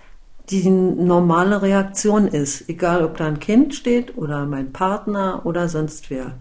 [0.52, 2.70] die normale Reaktion ist.
[2.70, 6.36] Egal, ob da ein Kind steht oder mein Partner oder sonst wer.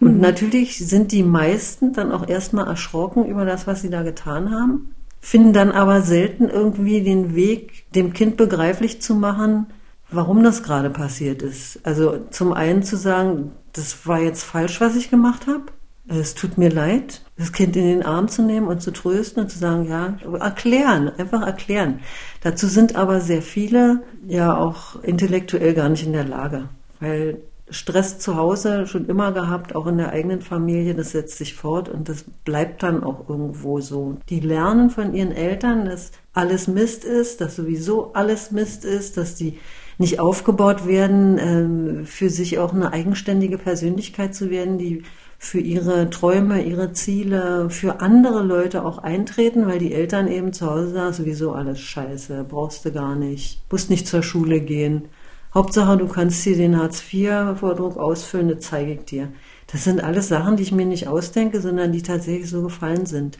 [0.00, 0.20] Und mhm.
[0.20, 4.94] natürlich sind die meisten dann auch erstmal erschrocken über das, was sie da getan haben,
[5.20, 9.66] finden dann aber selten irgendwie den Weg, dem Kind begreiflich zu machen,
[10.10, 11.80] warum das gerade passiert ist.
[11.84, 15.64] Also zum einen zu sagen, das war jetzt falsch, was ich gemacht habe.
[16.10, 19.50] Es tut mir leid, das Kind in den Arm zu nehmen und zu trösten und
[19.50, 22.00] zu sagen, ja, erklären, einfach erklären.
[22.42, 28.18] Dazu sind aber sehr viele ja auch intellektuell gar nicht in der Lage, weil Stress
[28.18, 32.08] zu Hause schon immer gehabt, auch in der eigenen Familie, das setzt sich fort und
[32.08, 34.16] das bleibt dann auch irgendwo so.
[34.30, 39.34] Die lernen von ihren Eltern, dass alles Mist ist, dass sowieso alles Mist ist, dass
[39.34, 39.58] die
[39.98, 45.02] nicht aufgebaut werden, ähm, für sich auch eine eigenständige Persönlichkeit zu werden, die
[45.38, 50.68] für ihre Träume, ihre Ziele, für andere Leute auch eintreten, weil die Eltern eben zu
[50.68, 55.08] Hause sagen, sowieso alles scheiße, brauchst du gar nicht, musst nicht zur Schule gehen.
[55.54, 59.28] Hauptsache, du kannst hier den Hartz-IV-Vordruck ausfüllen, das zeige ich dir.
[59.68, 63.38] Das sind alles Sachen, die ich mir nicht ausdenke, sondern die tatsächlich so gefallen sind.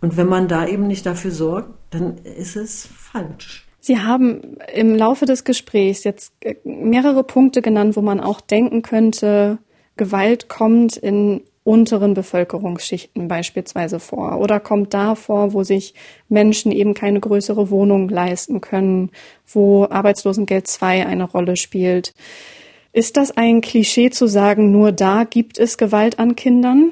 [0.00, 3.65] Und wenn man da eben nicht dafür sorgt, dann ist es falsch.
[3.86, 8.82] Sie haben im Laufe des Gesprächs jetzt äh, mehrere Punkte genannt, wo man auch denken
[8.82, 9.58] könnte,
[9.96, 15.94] Gewalt kommt in unteren Bevölkerungsschichten beispielsweise vor oder kommt da vor, wo sich
[16.28, 19.12] Menschen eben keine größere Wohnung leisten können,
[19.46, 22.12] wo Arbeitslosengeld 2 eine Rolle spielt.
[22.92, 26.90] Ist das ein Klischee zu sagen, nur da gibt es Gewalt an Kindern?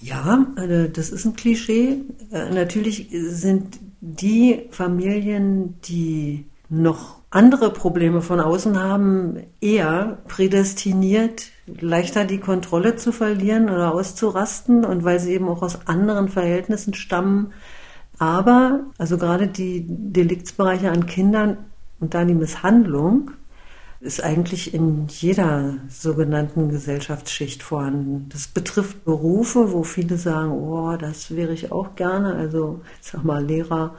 [0.00, 1.98] Ja, also das ist ein Klischee.
[2.32, 12.24] Äh, natürlich sind die Familien, die noch andere Probleme von außen haben, eher prädestiniert, leichter
[12.24, 17.52] die Kontrolle zu verlieren oder auszurasten und weil sie eben auch aus anderen Verhältnissen stammen.
[18.18, 21.58] Aber, also gerade die Deliktsbereiche an Kindern
[22.00, 23.30] und dann die Misshandlung,
[24.00, 28.28] ist eigentlich in jeder sogenannten Gesellschaftsschicht vorhanden.
[28.32, 32.34] Das betrifft Berufe, wo viele sagen, oh, das wäre ich auch gerne.
[32.34, 33.94] Also, ich sag mal, Lehrer,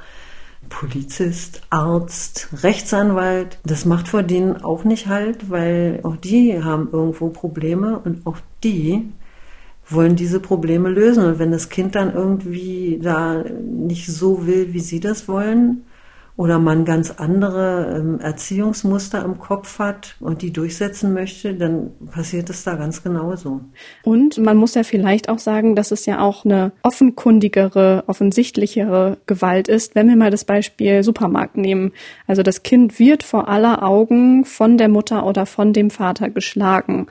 [0.69, 3.59] Polizist, Arzt, Rechtsanwalt.
[3.63, 8.37] Das macht vor denen auch nicht halt, weil auch die haben irgendwo Probleme und auch
[8.63, 9.11] die
[9.87, 11.25] wollen diese Probleme lösen.
[11.25, 15.83] Und wenn das Kind dann irgendwie da nicht so will, wie sie das wollen,
[16.35, 22.49] oder man ganz andere ähm, Erziehungsmuster im Kopf hat und die durchsetzen möchte, dann passiert
[22.49, 23.61] es da ganz genauso.
[24.03, 29.67] Und man muss ja vielleicht auch sagen, dass es ja auch eine offenkundigere, offensichtlichere Gewalt
[29.67, 31.91] ist, wenn wir mal das Beispiel Supermarkt nehmen.
[32.27, 37.07] Also das Kind wird vor aller Augen von der Mutter oder von dem Vater geschlagen.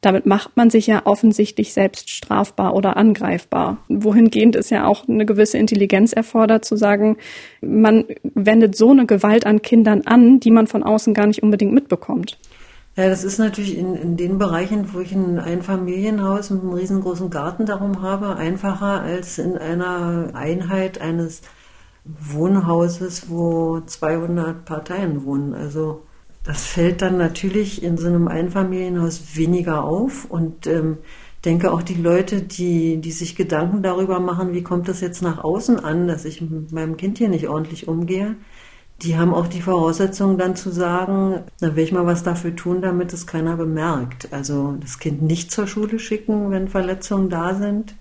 [0.00, 3.78] Damit macht man sich ja offensichtlich selbst strafbar oder angreifbar.
[3.88, 7.16] Wohingehend ist ja auch eine gewisse Intelligenz erfordert, zu sagen,
[7.60, 11.72] man wendet so eine Gewalt an Kindern an, die man von außen gar nicht unbedingt
[11.72, 12.38] mitbekommt.
[12.98, 17.30] Ja, das ist natürlich in, in den Bereichen, wo ich ein Einfamilienhaus mit einem riesengroßen
[17.30, 21.42] Garten darum habe, einfacher als in einer Einheit eines
[22.04, 25.54] Wohnhauses, wo 200 Parteien wohnen.
[25.54, 26.07] Also
[26.48, 30.96] das fällt dann natürlich in so einem Einfamilienhaus weniger auf und ähm,
[31.44, 35.44] denke auch die Leute, die, die sich Gedanken darüber machen, wie kommt das jetzt nach
[35.44, 38.34] außen an, dass ich mit meinem Kind hier nicht ordentlich umgehe,
[39.02, 42.80] die haben auch die Voraussetzung dann zu sagen, da will ich mal was dafür tun,
[42.80, 44.32] damit es keiner bemerkt.
[44.32, 47.94] Also das Kind nicht zur Schule schicken, wenn Verletzungen da sind,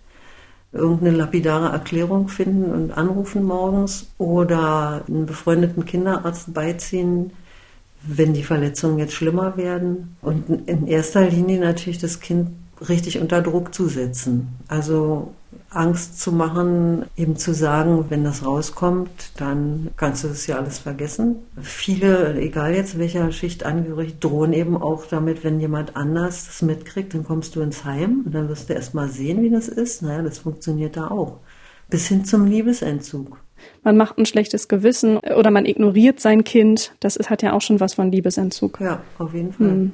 [0.72, 7.32] irgendeine lapidare Erklärung finden und anrufen morgens oder einen befreundeten Kinderarzt beiziehen,
[8.08, 10.16] wenn die Verletzungen jetzt schlimmer werden.
[10.22, 12.50] Und in erster Linie natürlich das Kind
[12.90, 14.48] richtig unter Druck zu setzen.
[14.68, 15.34] Also
[15.70, 20.80] Angst zu machen, eben zu sagen, wenn das rauskommt, dann kannst du das ja alles
[20.80, 21.38] vergessen.
[21.62, 27.14] Viele, egal jetzt welcher Schicht angehörig, drohen eben auch damit, wenn jemand anders das mitkriegt,
[27.14, 30.02] dann kommst du ins Heim und dann wirst du erst mal sehen, wie das ist.
[30.02, 31.40] Naja, das funktioniert da auch.
[31.90, 33.38] Bis hin zum Liebesentzug
[33.84, 36.94] man macht ein schlechtes Gewissen oder man ignoriert sein Kind.
[37.00, 38.80] Das ist, hat ja auch schon was von Liebesentzug.
[38.82, 39.68] Ja, auf jeden Fall.
[39.68, 39.92] Hm.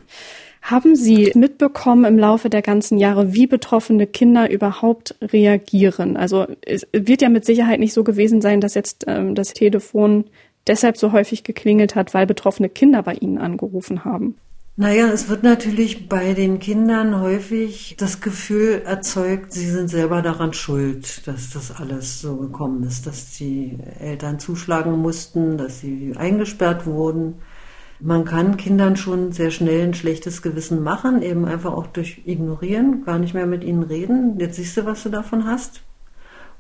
[0.63, 6.15] Haben Sie mitbekommen im Laufe der ganzen Jahre, wie betroffene Kinder überhaupt reagieren?
[6.15, 10.23] Also es wird ja mit Sicherheit nicht so gewesen sein, dass jetzt ähm, das Telefon
[10.65, 14.37] deshalb so häufig geklingelt hat, weil betroffene Kinder bei Ihnen angerufen haben.
[14.75, 20.51] Naja, es wird natürlich bei den Kindern häufig das Gefühl erzeugt, sie sind selber daran
[20.53, 26.87] schuld, dass das alles so gekommen ist, dass die Eltern zuschlagen mussten, dass sie eingesperrt
[26.87, 27.35] wurden.
[27.99, 33.03] Man kann Kindern schon sehr schnell ein schlechtes Gewissen machen, eben einfach auch durch Ignorieren,
[33.05, 34.39] gar nicht mehr mit ihnen reden.
[34.39, 35.83] Jetzt siehst du, was du davon hast.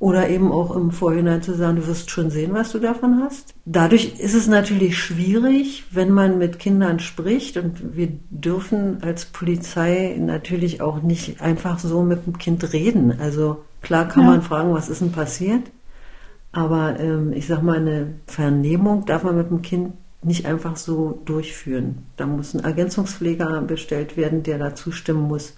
[0.03, 3.55] Oder eben auch im Vorhinein zu sagen, du wirst schon sehen, was du davon hast.
[3.63, 10.17] Dadurch ist es natürlich schwierig, wenn man mit Kindern spricht und wir dürfen als Polizei
[10.19, 13.17] natürlich auch nicht einfach so mit dem Kind reden.
[13.17, 14.31] Also klar kann ja.
[14.31, 15.71] man fragen, was ist denn passiert?
[16.51, 21.21] Aber ähm, ich sag mal, eine Vernehmung darf man mit dem Kind nicht einfach so
[21.23, 21.99] durchführen.
[22.17, 25.53] Da muss ein Ergänzungspfleger bestellt werden, der da zustimmen muss.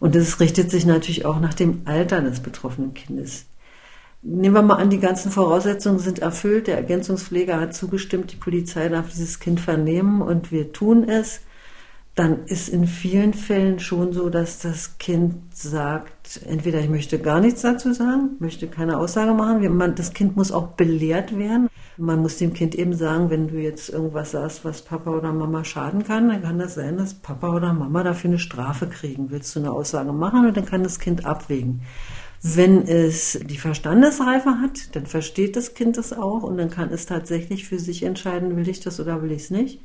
[0.00, 3.46] Und das richtet sich natürlich auch nach dem Alter des betroffenen Kindes.
[4.28, 6.66] Nehmen wir mal an, die ganzen Voraussetzungen sind erfüllt.
[6.66, 11.42] Der Ergänzungspfleger hat zugestimmt, die Polizei darf dieses Kind vernehmen und wir tun es.
[12.16, 17.40] Dann ist in vielen Fällen schon so, dass das Kind sagt, entweder ich möchte gar
[17.40, 19.94] nichts dazu sagen, möchte keine Aussage machen.
[19.94, 21.68] Das Kind muss auch belehrt werden.
[21.96, 25.62] Man muss dem Kind eben sagen, wenn du jetzt irgendwas sagst, was Papa oder Mama
[25.62, 29.30] schaden kann, dann kann das sein, dass Papa oder Mama dafür eine Strafe kriegen.
[29.30, 31.82] Willst du eine Aussage machen und dann kann das Kind abwägen.
[32.54, 37.04] Wenn es die Verstandesreife hat, dann versteht das Kind das auch und dann kann es
[37.04, 39.80] tatsächlich für sich entscheiden, will ich das oder will ich es nicht.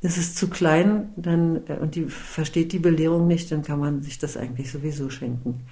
[0.00, 4.02] Ist es zu klein dann, äh, und die versteht die Belehrung nicht, dann kann man
[4.02, 5.62] sich das eigentlich sowieso schenken.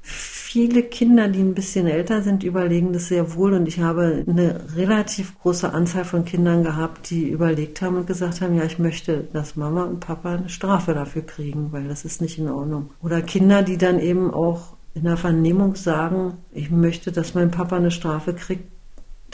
[0.00, 4.64] Viele Kinder, die ein bisschen älter sind, überlegen das sehr wohl und ich habe eine
[4.76, 9.28] relativ große Anzahl von Kindern gehabt, die überlegt haben und gesagt haben, ja, ich möchte,
[9.34, 12.88] dass Mama und Papa eine Strafe dafür kriegen, weil das ist nicht in Ordnung.
[13.02, 17.76] Oder Kinder, die dann eben auch in der Vernehmung sagen, ich möchte, dass mein Papa
[17.76, 18.64] eine Strafe kriegt,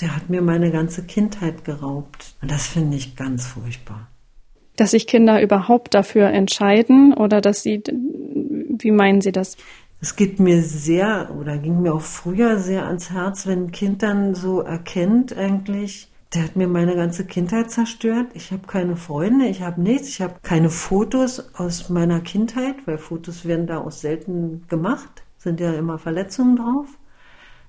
[0.00, 2.34] der hat mir meine ganze Kindheit geraubt.
[2.42, 4.09] Und das finde ich ganz furchtbar.
[4.76, 9.57] Dass sich Kinder überhaupt dafür entscheiden oder dass sie, wie meinen Sie das?
[10.02, 14.02] Es geht mir sehr oder ging mir auch früher sehr ans Herz, wenn ein Kind
[14.02, 18.26] dann so erkennt eigentlich, der hat mir meine ganze Kindheit zerstört.
[18.34, 22.98] Ich habe keine Freunde, ich habe nichts, ich habe keine Fotos aus meiner Kindheit, weil
[22.98, 26.88] Fotos werden da auch selten gemacht sind ja immer Verletzungen drauf.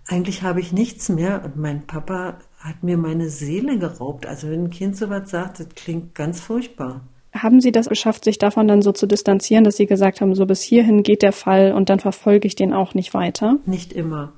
[0.08, 4.26] Eigentlich habe ich nichts mehr und mein Papa hat mir meine Seele geraubt.
[4.26, 7.02] Also wenn ein Kind so was sagt, das klingt ganz furchtbar.
[7.36, 10.48] Haben Sie das geschafft, sich davon dann so zu distanzieren, dass Sie gesagt haben, so
[10.48, 13.58] bis hierhin geht der Fall und dann verfolge ich den auch nicht weiter?
[13.68, 14.34] Nicht immer.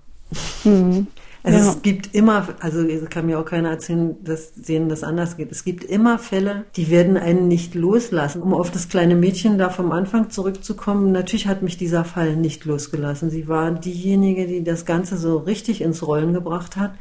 [0.63, 1.07] Hm.
[1.43, 1.69] Also ja.
[1.69, 5.51] es gibt immer, also kann mir auch keiner erzählen, dass denen das anders geht.
[5.51, 8.41] Es gibt immer Fälle, die werden einen nicht loslassen.
[8.41, 12.65] Um auf das kleine Mädchen da vom Anfang zurückzukommen, natürlich hat mich dieser Fall nicht
[12.65, 13.29] losgelassen.
[13.29, 16.91] Sie war diejenige, die das Ganze so richtig ins Rollen gebracht hat.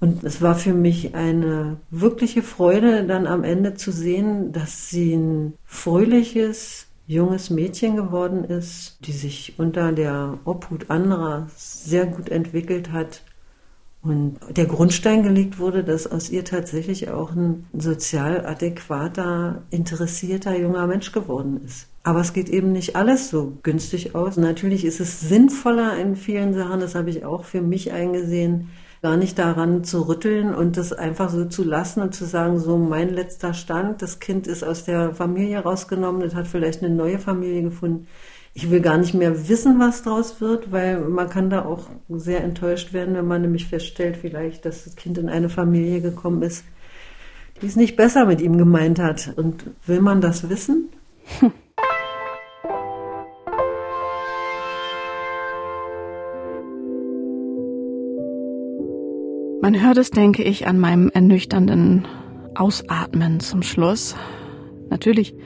[0.00, 5.14] Und es war für mich eine wirkliche Freude, dann am Ende zu sehen, dass sie
[5.14, 12.90] ein fröhliches, junges Mädchen geworden ist, die sich unter der Obhut anderer sehr gut entwickelt
[12.90, 13.22] hat
[14.02, 20.88] und der Grundstein gelegt wurde, dass aus ihr tatsächlich auch ein sozial adäquater, interessierter junger
[20.88, 21.86] Mensch geworden ist.
[22.02, 24.36] Aber es geht eben nicht alles so günstig aus.
[24.36, 28.70] Natürlich ist es sinnvoller in vielen Sachen, das habe ich auch für mich eingesehen,
[29.02, 32.78] gar nicht daran zu rütteln und das einfach so zu lassen und zu sagen, so
[32.78, 37.20] mein letzter Stand, das Kind ist aus der Familie rausgenommen, das hat vielleicht eine neue
[37.20, 38.08] Familie gefunden
[38.54, 42.44] ich will gar nicht mehr wissen, was draus wird, weil man kann da auch sehr
[42.44, 46.64] enttäuscht werden, wenn man nämlich feststellt, vielleicht, dass das Kind in eine Familie gekommen ist,
[47.60, 49.32] die es nicht besser mit ihm gemeint hat.
[49.36, 50.88] Und will man das wissen?
[59.64, 62.04] Man hört es, denke ich, an meinem ernüchternden
[62.56, 64.16] Ausatmen zum Schluss.
[64.90, 65.36] Natürlich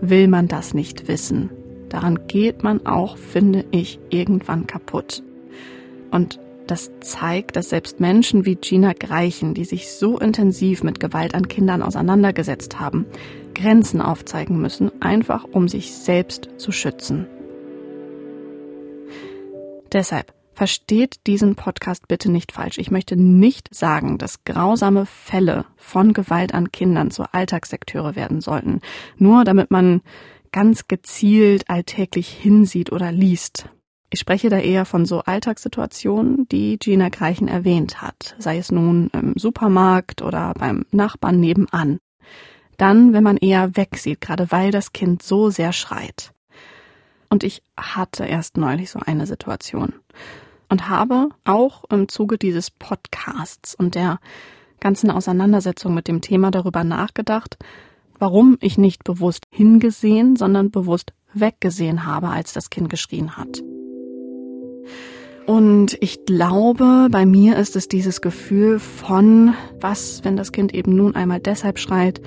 [0.00, 1.50] will man das nicht wissen.
[1.88, 5.22] Daran geht man auch, finde ich, irgendwann kaputt.
[6.10, 11.34] Und das zeigt, dass selbst Menschen wie Gina Greichen, die sich so intensiv mit Gewalt
[11.34, 13.06] an Kindern auseinandergesetzt haben,
[13.54, 17.26] Grenzen aufzeigen müssen, einfach um sich selbst zu schützen.
[19.92, 22.78] Deshalb versteht diesen Podcast bitte nicht falsch.
[22.78, 28.80] Ich möchte nicht sagen, dass grausame Fälle von Gewalt an Kindern zur Alltagssektöre werden sollten,
[29.18, 30.00] nur damit man
[30.56, 33.68] ganz gezielt alltäglich hinsieht oder liest.
[34.08, 39.10] Ich spreche da eher von so Alltagssituationen, die Gina Greichen erwähnt hat, sei es nun
[39.12, 41.98] im Supermarkt oder beim Nachbarn nebenan.
[42.78, 46.32] Dann, wenn man eher wegsieht, gerade weil das Kind so sehr schreit.
[47.28, 49.92] Und ich hatte erst neulich so eine Situation
[50.70, 54.20] und habe auch im Zuge dieses Podcasts und der
[54.80, 57.58] ganzen Auseinandersetzung mit dem Thema darüber nachgedacht,
[58.18, 63.62] warum ich nicht bewusst hingesehen, sondern bewusst weggesehen habe, als das Kind geschrien hat.
[65.46, 70.96] Und ich glaube, bei mir ist es dieses Gefühl von, was, wenn das Kind eben
[70.96, 72.20] nun einmal deshalb schreit,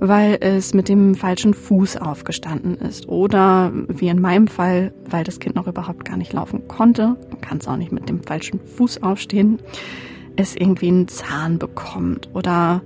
[0.00, 3.08] weil es mit dem falschen Fuß aufgestanden ist.
[3.08, 7.58] Oder wie in meinem Fall, weil das Kind noch überhaupt gar nicht laufen konnte, kann
[7.58, 9.60] es auch nicht mit dem falschen Fuß aufstehen,
[10.34, 12.82] es irgendwie einen Zahn bekommt oder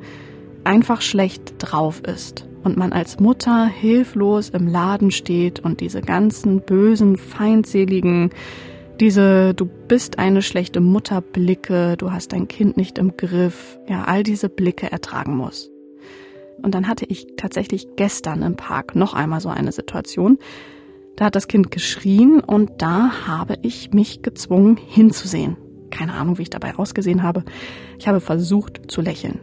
[0.67, 6.61] einfach schlecht drauf ist und man als Mutter hilflos im Laden steht und diese ganzen
[6.61, 8.31] bösen, feindseligen,
[9.01, 14.05] diese du bist eine schlechte Mutter Blicke, du hast dein Kind nicht im Griff, ja,
[14.05, 15.71] all diese Blicke ertragen muss.
[16.63, 20.39] Und dann hatte ich tatsächlich gestern im Park noch einmal so eine Situation.
[21.15, 25.57] Da hat das Kind geschrien und da habe ich mich gezwungen hinzusehen.
[25.91, 27.45] Keine Ahnung, wie ich dabei ausgesehen habe.
[27.99, 29.39] Ich habe versucht zu lächeln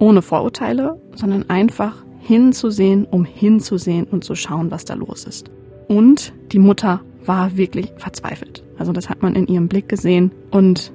[0.00, 5.50] ohne Vorurteile, sondern einfach hinzusehen, um hinzusehen und zu schauen, was da los ist.
[5.86, 8.64] Und die Mutter war wirklich verzweifelt.
[8.78, 10.92] Also das hat man in ihrem Blick gesehen und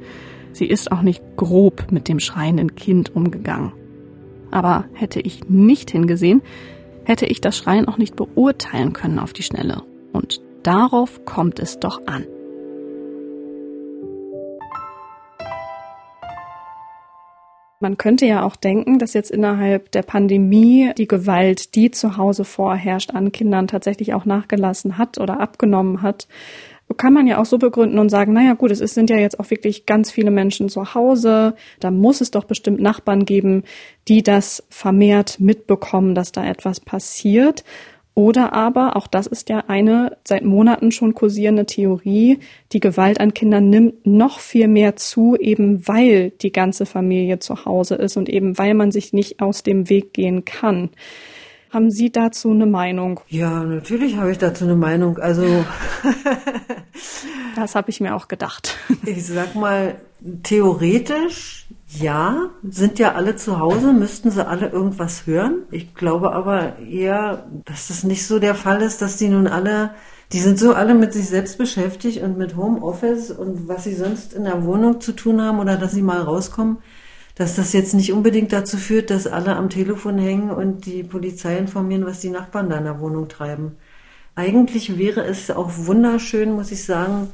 [0.51, 3.72] sie ist auch nicht grob mit dem schreienden Kind umgegangen.
[4.51, 6.41] Aber hätte ich nicht hingesehen,
[7.03, 9.84] hätte ich das Schreien auch nicht beurteilen können auf die Schnelle.
[10.14, 12.26] Und darauf kommt es doch an.
[17.86, 22.44] Man könnte ja auch denken, dass jetzt innerhalb der Pandemie die Gewalt, die zu Hause
[22.44, 26.28] vorherrscht, an Kindern tatsächlich auch nachgelassen hat oder abgenommen hat.
[26.98, 29.52] Kann man ja auch so begründen und sagen, naja gut, es sind ja jetzt auch
[29.52, 33.62] wirklich ganz viele Menschen zu Hause, da muss es doch bestimmt Nachbarn geben,
[34.08, 37.64] die das vermehrt mitbekommen, dass da etwas passiert.
[38.16, 42.39] Oder aber, auch das ist ja eine seit Monaten schon kursierende Theorie,
[42.72, 47.66] die Gewalt an Kindern nimmt noch viel mehr zu, eben weil die ganze Familie zu
[47.66, 50.91] Hause ist und eben weil man sich nicht aus dem Weg gehen kann.
[51.72, 53.20] Haben Sie dazu eine Meinung?
[53.28, 55.18] Ja, natürlich habe ich dazu eine Meinung.
[55.18, 55.43] Also
[57.57, 58.78] das habe ich mir auch gedacht.
[59.05, 59.95] Ich sag mal,
[60.43, 61.68] theoretisch
[62.00, 65.64] ja, sind ja alle zu Hause, müssten sie alle irgendwas hören.
[65.72, 69.91] Ich glaube aber eher, dass das nicht so der Fall ist, dass die nun alle,
[70.32, 74.34] die sind so alle mit sich selbst beschäftigt und mit Homeoffice und was sie sonst
[74.34, 76.78] in der Wohnung zu tun haben oder dass sie mal rauskommen,
[77.36, 81.58] dass das jetzt nicht unbedingt dazu führt, dass alle am Telefon hängen und die Polizei
[81.58, 83.78] informieren, was die Nachbarn in der Wohnung treiben.
[84.36, 87.30] Eigentlich wäre es auch wunderschön, muss ich sagen,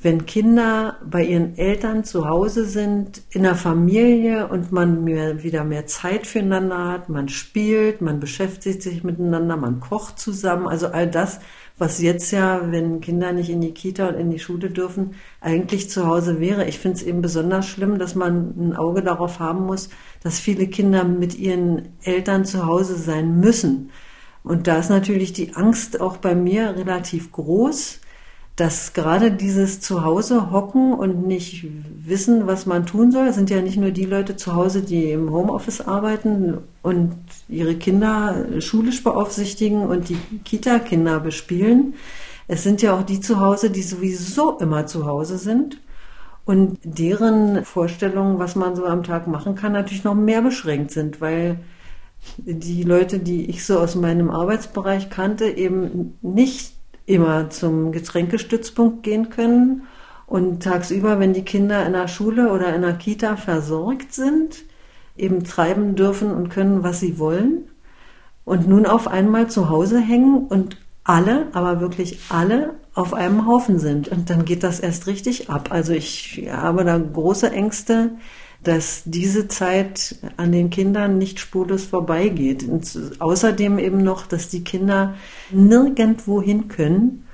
[0.00, 5.64] wenn Kinder bei ihren Eltern zu Hause sind, in der Familie und man mehr, wieder
[5.64, 11.08] mehr Zeit füreinander hat, man spielt, man beschäftigt sich miteinander, man kocht zusammen, also all
[11.08, 11.40] das,
[11.78, 15.90] was jetzt ja, wenn Kinder nicht in die Kita und in die Schule dürfen, eigentlich
[15.90, 16.68] zu Hause wäre.
[16.68, 19.88] Ich finde es eben besonders schlimm, dass man ein Auge darauf haben muss,
[20.22, 23.90] dass viele Kinder mit ihren Eltern zu Hause sein müssen.
[24.44, 28.00] Und da ist natürlich die Angst auch bei mir relativ groß,
[28.58, 31.64] dass gerade dieses Zuhause hocken und nicht
[32.04, 35.30] wissen, was man tun soll, sind ja nicht nur die Leute zu Hause, die im
[35.30, 37.14] Homeoffice arbeiten und
[37.48, 41.94] ihre Kinder schulisch beaufsichtigen und die Kita-Kinder bespielen.
[42.48, 45.80] Es sind ja auch die zu Hause, die sowieso immer zu Hause sind
[46.44, 51.20] und deren Vorstellungen, was man so am Tag machen kann, natürlich noch mehr beschränkt sind,
[51.20, 51.60] weil
[52.38, 56.77] die Leute, die ich so aus meinem Arbeitsbereich kannte, eben nicht
[57.08, 59.82] immer zum Getränkestützpunkt gehen können
[60.26, 64.58] und tagsüber, wenn die Kinder in der Schule oder in der Kita versorgt sind,
[65.16, 67.70] eben treiben dürfen und können, was sie wollen.
[68.44, 73.78] Und nun auf einmal zu Hause hängen und alle, aber wirklich alle auf einem Haufen
[73.78, 74.08] sind.
[74.08, 75.68] Und dann geht das erst richtig ab.
[75.72, 78.10] Also ich habe da große Ängste,
[78.62, 82.64] dass diese Zeit an den Kindern nicht spurlos vorbeigeht.
[82.64, 85.14] Und außerdem eben noch, dass die Kinder
[85.50, 87.24] nirgendwo hin können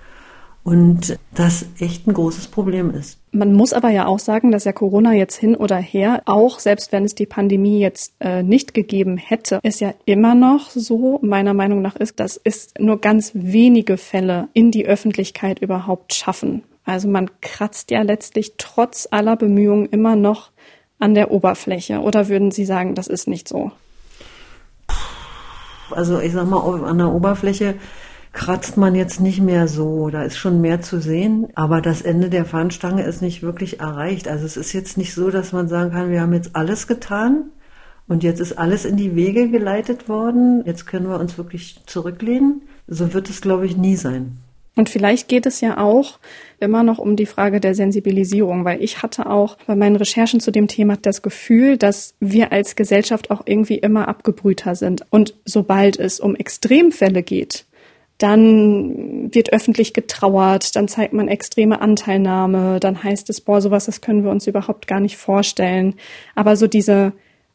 [0.65, 3.19] und das echt ein großes Problem ist.
[3.33, 6.91] Man muss aber ja auch sagen, dass ja Corona jetzt hin oder her, auch selbst
[6.91, 11.53] wenn es die Pandemie jetzt äh, nicht gegeben hätte, ist ja immer noch so, meiner
[11.53, 16.63] Meinung nach ist, dass es nur ganz wenige Fälle in die Öffentlichkeit überhaupt schaffen.
[16.85, 20.51] Also man kratzt ja letztlich trotz aller Bemühungen immer noch
[21.05, 22.01] an der Oberfläche?
[22.01, 23.71] Oder würden Sie sagen, das ist nicht so?
[25.91, 27.75] Also ich sag mal, an der Oberfläche
[28.33, 30.09] kratzt man jetzt nicht mehr so.
[30.09, 31.49] Da ist schon mehr zu sehen.
[31.55, 34.29] Aber das Ende der Fahnenstange ist nicht wirklich erreicht.
[34.29, 37.51] Also es ist jetzt nicht so, dass man sagen kann, wir haben jetzt alles getan.
[38.09, 40.63] Und jetzt ist alles in die Wege geleitet worden.
[40.65, 42.63] Jetzt können wir uns wirklich zurücklehnen.
[42.89, 44.39] So wird es, glaube ich, nie sein.
[44.77, 46.19] Und vielleicht geht es ja auch
[46.59, 50.51] immer noch um die Frage der Sensibilisierung, weil ich hatte auch bei meinen Recherchen zu
[50.51, 55.05] dem Thema das Gefühl, dass wir als Gesellschaft auch irgendwie immer abgebrühter sind.
[55.11, 57.67] Und sobald es um Extremfälle geht,
[58.19, 64.01] dann wird öffentlich getrauert, dann zeigt man extreme Anteilnahme, dann heißt es, boah, sowas, das
[64.01, 65.95] können wir uns überhaupt gar nicht vorstellen.
[66.35, 67.13] Aber so diese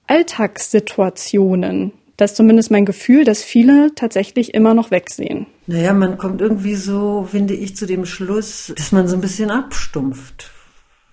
[0.08, 5.48] Alltagssituationen, das ist zumindest mein Gefühl, dass viele tatsächlich immer noch wegsehen.
[5.68, 9.52] Naja, man kommt irgendwie so, finde ich, zu dem Schluss, dass man so ein bisschen
[9.52, 10.52] abstumpft.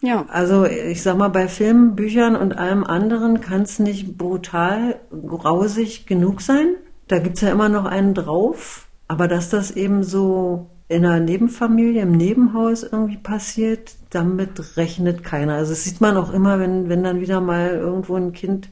[0.03, 0.27] Ja.
[0.29, 6.07] Also ich sag mal, bei Filmen, Büchern und allem anderen kann es nicht brutal grausig
[6.07, 6.75] genug sein.
[7.07, 8.89] Da gibt's ja immer noch einen drauf.
[9.07, 15.55] Aber dass das eben so in einer Nebenfamilie, im Nebenhaus irgendwie passiert, damit rechnet keiner.
[15.55, 18.71] Also das sieht man auch immer, wenn, wenn dann wieder mal irgendwo ein Kind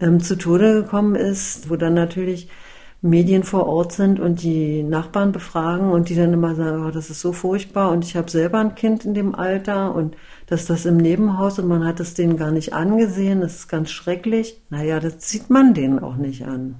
[0.00, 2.48] ähm, zu Tode gekommen ist, wo dann natürlich
[3.04, 7.10] Medien vor Ort sind und die Nachbarn befragen und die dann immer sagen, oh, das
[7.10, 10.16] ist so furchtbar und ich habe selber ein Kind in dem Alter und
[10.46, 13.90] dass das im Nebenhaus und man hat es denen gar nicht angesehen, das ist ganz
[13.90, 14.58] schrecklich.
[14.70, 16.76] Naja, das sieht man denen auch nicht an.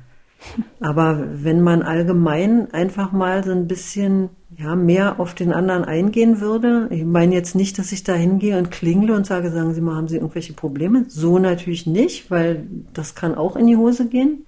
[0.80, 6.40] Aber wenn man allgemein einfach mal so ein bisschen ja, mehr auf den anderen eingehen
[6.40, 9.80] würde, ich meine jetzt nicht, dass ich da hingehe und klingle und sage, sagen Sie
[9.80, 11.06] mal, haben Sie irgendwelche Probleme?
[11.08, 14.46] So natürlich nicht, weil das kann auch in die Hose gehen.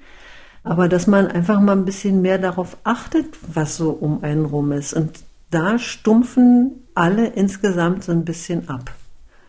[0.63, 4.73] Aber dass man einfach mal ein bisschen mehr darauf achtet, was so um einen rum
[4.73, 4.95] ist.
[4.95, 5.21] Und
[5.51, 8.91] da stumpfen alle insgesamt so ein bisschen ab.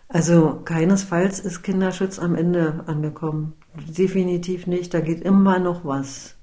[0.10, 3.54] Also keinesfalls ist Kinderschutz am Ende angekommen.
[3.98, 4.94] Definitiv nicht.
[4.94, 6.37] Da geht immer noch was.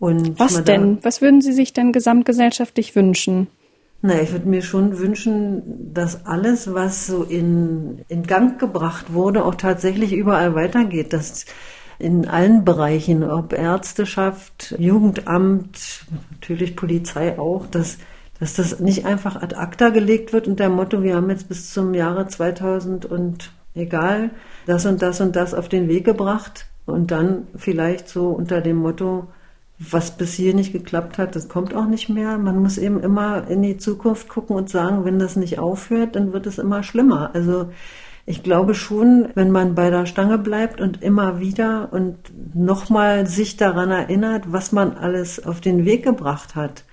[0.00, 0.98] Und Was denn?
[1.02, 3.46] Was würden Sie sich denn gesamtgesellschaftlich wünschen?
[4.02, 9.44] Na, ich würde mir schon wünschen, dass alles, was so in, in Gang gebracht wurde,
[9.44, 11.12] auch tatsächlich überall weitergeht.
[11.12, 11.44] Dass
[11.98, 17.98] in allen Bereichen, ob Ärzteschaft, Jugendamt, natürlich Polizei auch, dass,
[18.38, 21.74] dass das nicht einfach ad acta gelegt wird unter dem Motto, wir haben jetzt bis
[21.74, 24.30] zum Jahre 2000 und egal,
[24.64, 28.76] das und das und das auf den Weg gebracht und dann vielleicht so unter dem
[28.76, 29.28] Motto,
[29.80, 32.36] was bis hier nicht geklappt hat, das kommt auch nicht mehr.
[32.36, 36.34] Man muss eben immer in die Zukunft gucken und sagen, wenn das nicht aufhört, dann
[36.34, 37.30] wird es immer schlimmer.
[37.32, 37.70] Also
[38.26, 42.16] ich glaube schon, wenn man bei der Stange bleibt und immer wieder und
[42.54, 46.84] nochmal sich daran erinnert, was man alles auf den Weg gebracht hat,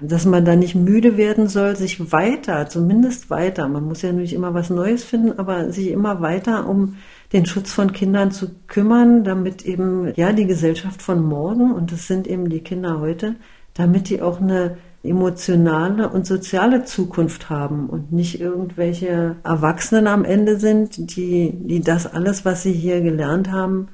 [0.00, 4.32] dass man da nicht müde werden soll, sich weiter, zumindest weiter, man muss ja nicht
[4.32, 6.96] immer was Neues finden, aber sich immer weiter um
[7.32, 12.06] den Schutz von Kindern zu kümmern, damit eben, ja, die Gesellschaft von morgen, und das
[12.06, 13.36] sind eben die Kinder heute,
[13.74, 20.60] damit die auch eine emotionale und soziale Zukunft haben und nicht irgendwelche Erwachsenen am Ende
[20.60, 23.88] sind, die, die das alles, was sie hier gelernt haben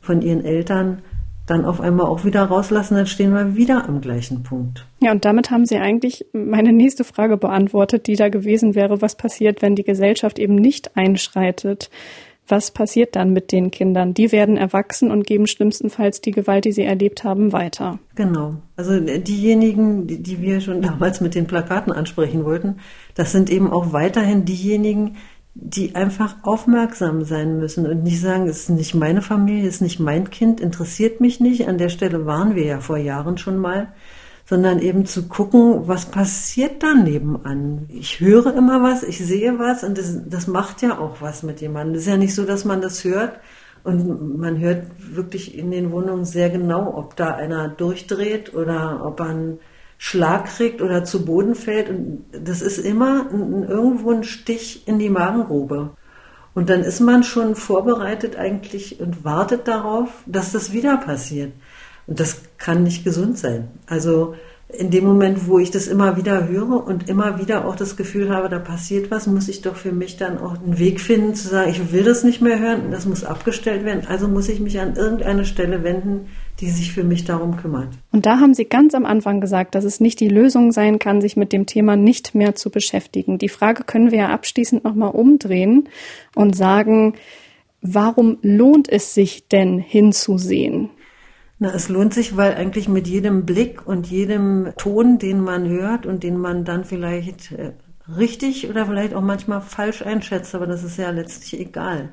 [0.00, 1.02] von ihren Eltern,
[1.46, 4.86] dann auf einmal auch wieder rauslassen, dann stehen wir wieder am gleichen Punkt.
[5.00, 9.16] Ja, und damit haben Sie eigentlich meine nächste Frage beantwortet, die da gewesen wäre, was
[9.16, 11.90] passiert, wenn die Gesellschaft eben nicht einschreitet?
[12.48, 14.14] Was passiert dann mit den Kindern?
[14.14, 17.98] Die werden erwachsen und geben schlimmstenfalls die Gewalt, die sie erlebt haben, weiter.
[18.14, 18.56] Genau.
[18.76, 22.78] Also diejenigen, die, die wir schon damals mit den Plakaten ansprechen wollten,
[23.14, 25.16] das sind eben auch weiterhin diejenigen,
[25.54, 29.80] die einfach aufmerksam sein müssen und nicht sagen, es ist nicht meine Familie, es ist
[29.82, 31.68] nicht mein Kind, interessiert mich nicht.
[31.68, 33.92] An der Stelle waren wir ja vor Jahren schon mal,
[34.52, 37.86] sondern eben zu gucken, was passiert da nebenan.
[37.88, 41.62] Ich höre immer was, ich sehe was und das, das macht ja auch was mit
[41.62, 41.94] jemandem.
[41.94, 43.40] Es ist ja nicht so, dass man das hört
[43.82, 49.20] und man hört wirklich in den Wohnungen sehr genau, ob da einer durchdreht oder ob
[49.20, 49.58] er einen
[49.96, 51.88] Schlag kriegt oder zu Boden fällt.
[51.88, 55.92] Und das ist immer ein, irgendwo ein Stich in die Magengrube.
[56.52, 61.54] Und dann ist man schon vorbereitet eigentlich und wartet darauf, dass das wieder passiert.
[62.06, 63.68] Und das kann nicht gesund sein.
[63.86, 64.34] Also
[64.78, 68.30] in dem Moment, wo ich das immer wieder höre und immer wieder auch das Gefühl
[68.30, 71.48] habe, da passiert was, muss ich doch für mich dann auch einen Weg finden, zu
[71.48, 74.80] sagen, ich will das nicht mehr hören, das muss abgestellt werden, also muss ich mich
[74.80, 76.28] an irgendeine Stelle wenden,
[76.60, 77.88] die sich für mich darum kümmert.
[78.12, 81.20] Und da haben Sie ganz am Anfang gesagt, dass es nicht die Lösung sein kann,
[81.20, 83.38] sich mit dem Thema nicht mehr zu beschäftigen.
[83.38, 85.88] Die Frage können wir ja abschließend nochmal umdrehen
[86.34, 87.14] und sagen,
[87.82, 90.90] warum lohnt es sich denn hinzusehen?
[91.62, 96.06] Na, es lohnt sich, weil eigentlich mit jedem Blick und jedem Ton, den man hört
[96.06, 97.74] und den man dann vielleicht äh,
[98.16, 102.08] richtig oder vielleicht auch manchmal falsch einschätzt, aber das ist ja letztlich egal,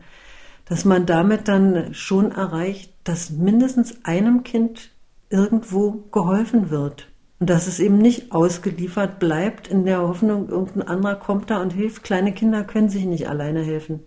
[0.65, 4.91] dass man damit dann schon erreicht, dass mindestens einem Kind
[5.31, 7.07] irgendwo geholfen wird.
[7.39, 11.73] Und dass es eben nicht ausgeliefert bleibt in der Hoffnung, irgendein anderer kommt da und
[11.73, 12.03] hilft.
[12.03, 14.01] Kleine Kinder können sich nicht alleine helfen.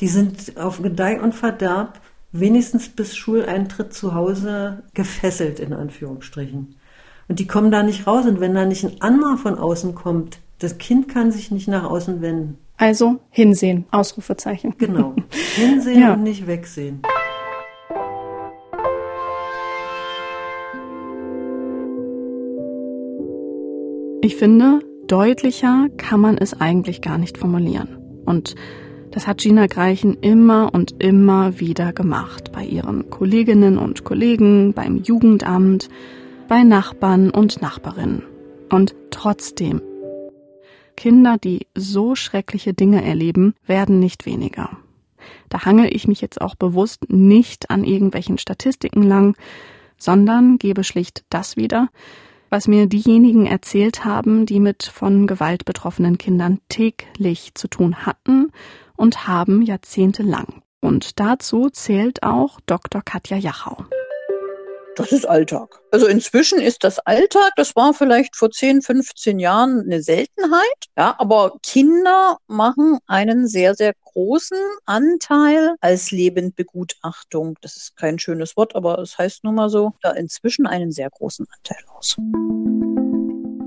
[0.00, 2.00] Die sind auf Gedeih und Verderb
[2.32, 6.76] wenigstens bis Schuleintritt zu Hause gefesselt, in Anführungsstrichen.
[7.28, 8.26] Und die kommen da nicht raus.
[8.26, 11.84] Und wenn da nicht ein anderer von außen kommt, das Kind kann sich nicht nach
[11.84, 12.58] außen wenden.
[12.76, 14.74] Also hinsehen, Ausrufezeichen.
[14.78, 15.14] Genau.
[15.56, 16.14] Hinsehen ja.
[16.14, 17.02] und nicht wegsehen.
[24.20, 27.98] Ich finde, deutlicher kann man es eigentlich gar nicht formulieren.
[28.26, 28.54] Und
[29.18, 32.52] das hat Gina Greichen immer und immer wieder gemacht.
[32.52, 35.88] Bei ihren Kolleginnen und Kollegen, beim Jugendamt,
[36.46, 38.22] bei Nachbarn und Nachbarinnen.
[38.70, 39.82] Und trotzdem,
[40.96, 44.70] Kinder, die so schreckliche Dinge erleben, werden nicht weniger.
[45.48, 49.34] Da hangel ich mich jetzt auch bewusst nicht an irgendwelchen Statistiken lang,
[49.96, 51.88] sondern gebe schlicht das wieder,
[52.50, 58.52] was mir diejenigen erzählt haben, die mit von Gewalt betroffenen Kindern täglich zu tun hatten
[58.96, 60.62] und haben jahrzehntelang.
[60.80, 63.02] Und dazu zählt auch Dr.
[63.02, 63.84] Katja Jachau.
[64.98, 65.80] Das ist Alltag.
[65.92, 67.52] Also inzwischen ist das Alltag.
[67.54, 70.88] Das war vielleicht vor 10, 15 Jahren eine Seltenheit.
[70.96, 77.56] Ja, aber Kinder machen einen sehr, sehr großen Anteil als Lebendbegutachtung.
[77.60, 81.10] Das ist kein schönes Wort, aber es heißt nun mal so, da inzwischen einen sehr
[81.10, 82.16] großen Anteil aus.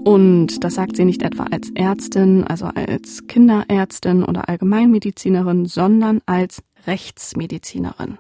[0.04, 6.62] Und das sagt sie nicht etwa als Ärztin, also als Kinderärztin oder Allgemeinmedizinerin, sondern als
[6.86, 8.18] Rechtsmedizinerin.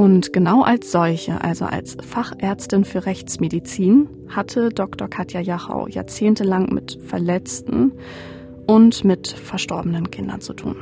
[0.00, 5.08] Und genau als solche, also als Fachärztin für Rechtsmedizin, hatte Dr.
[5.08, 7.92] Katja Jachau jahrzehntelang mit verletzten
[8.66, 10.76] und mit verstorbenen Kindern zu tun.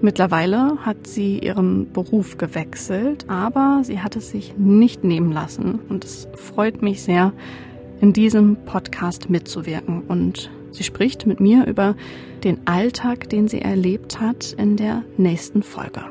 [0.00, 5.78] Mittlerweile hat sie ihren Beruf gewechselt, aber sie hat es sich nicht nehmen lassen.
[5.90, 7.34] Und es freut mich sehr,
[8.00, 10.04] in diesem Podcast mitzuwirken.
[10.08, 11.96] Und sie spricht mit mir über
[12.44, 16.04] den Alltag, den sie erlebt hat, in der nächsten Folge.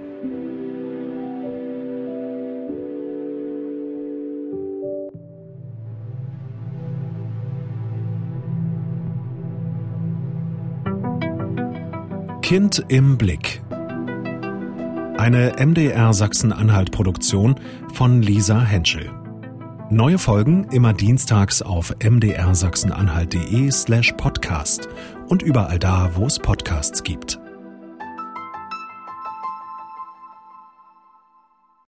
[12.42, 13.62] Kind im Blick
[15.20, 17.56] eine MDR Sachsen-Anhalt-Produktion
[17.94, 19.19] von Lisa Henschel.
[19.92, 24.88] Neue Folgen immer dienstags auf mdrsachsen-anhalt.de slash podcast
[25.30, 27.40] und überall da, wo es Podcasts gibt.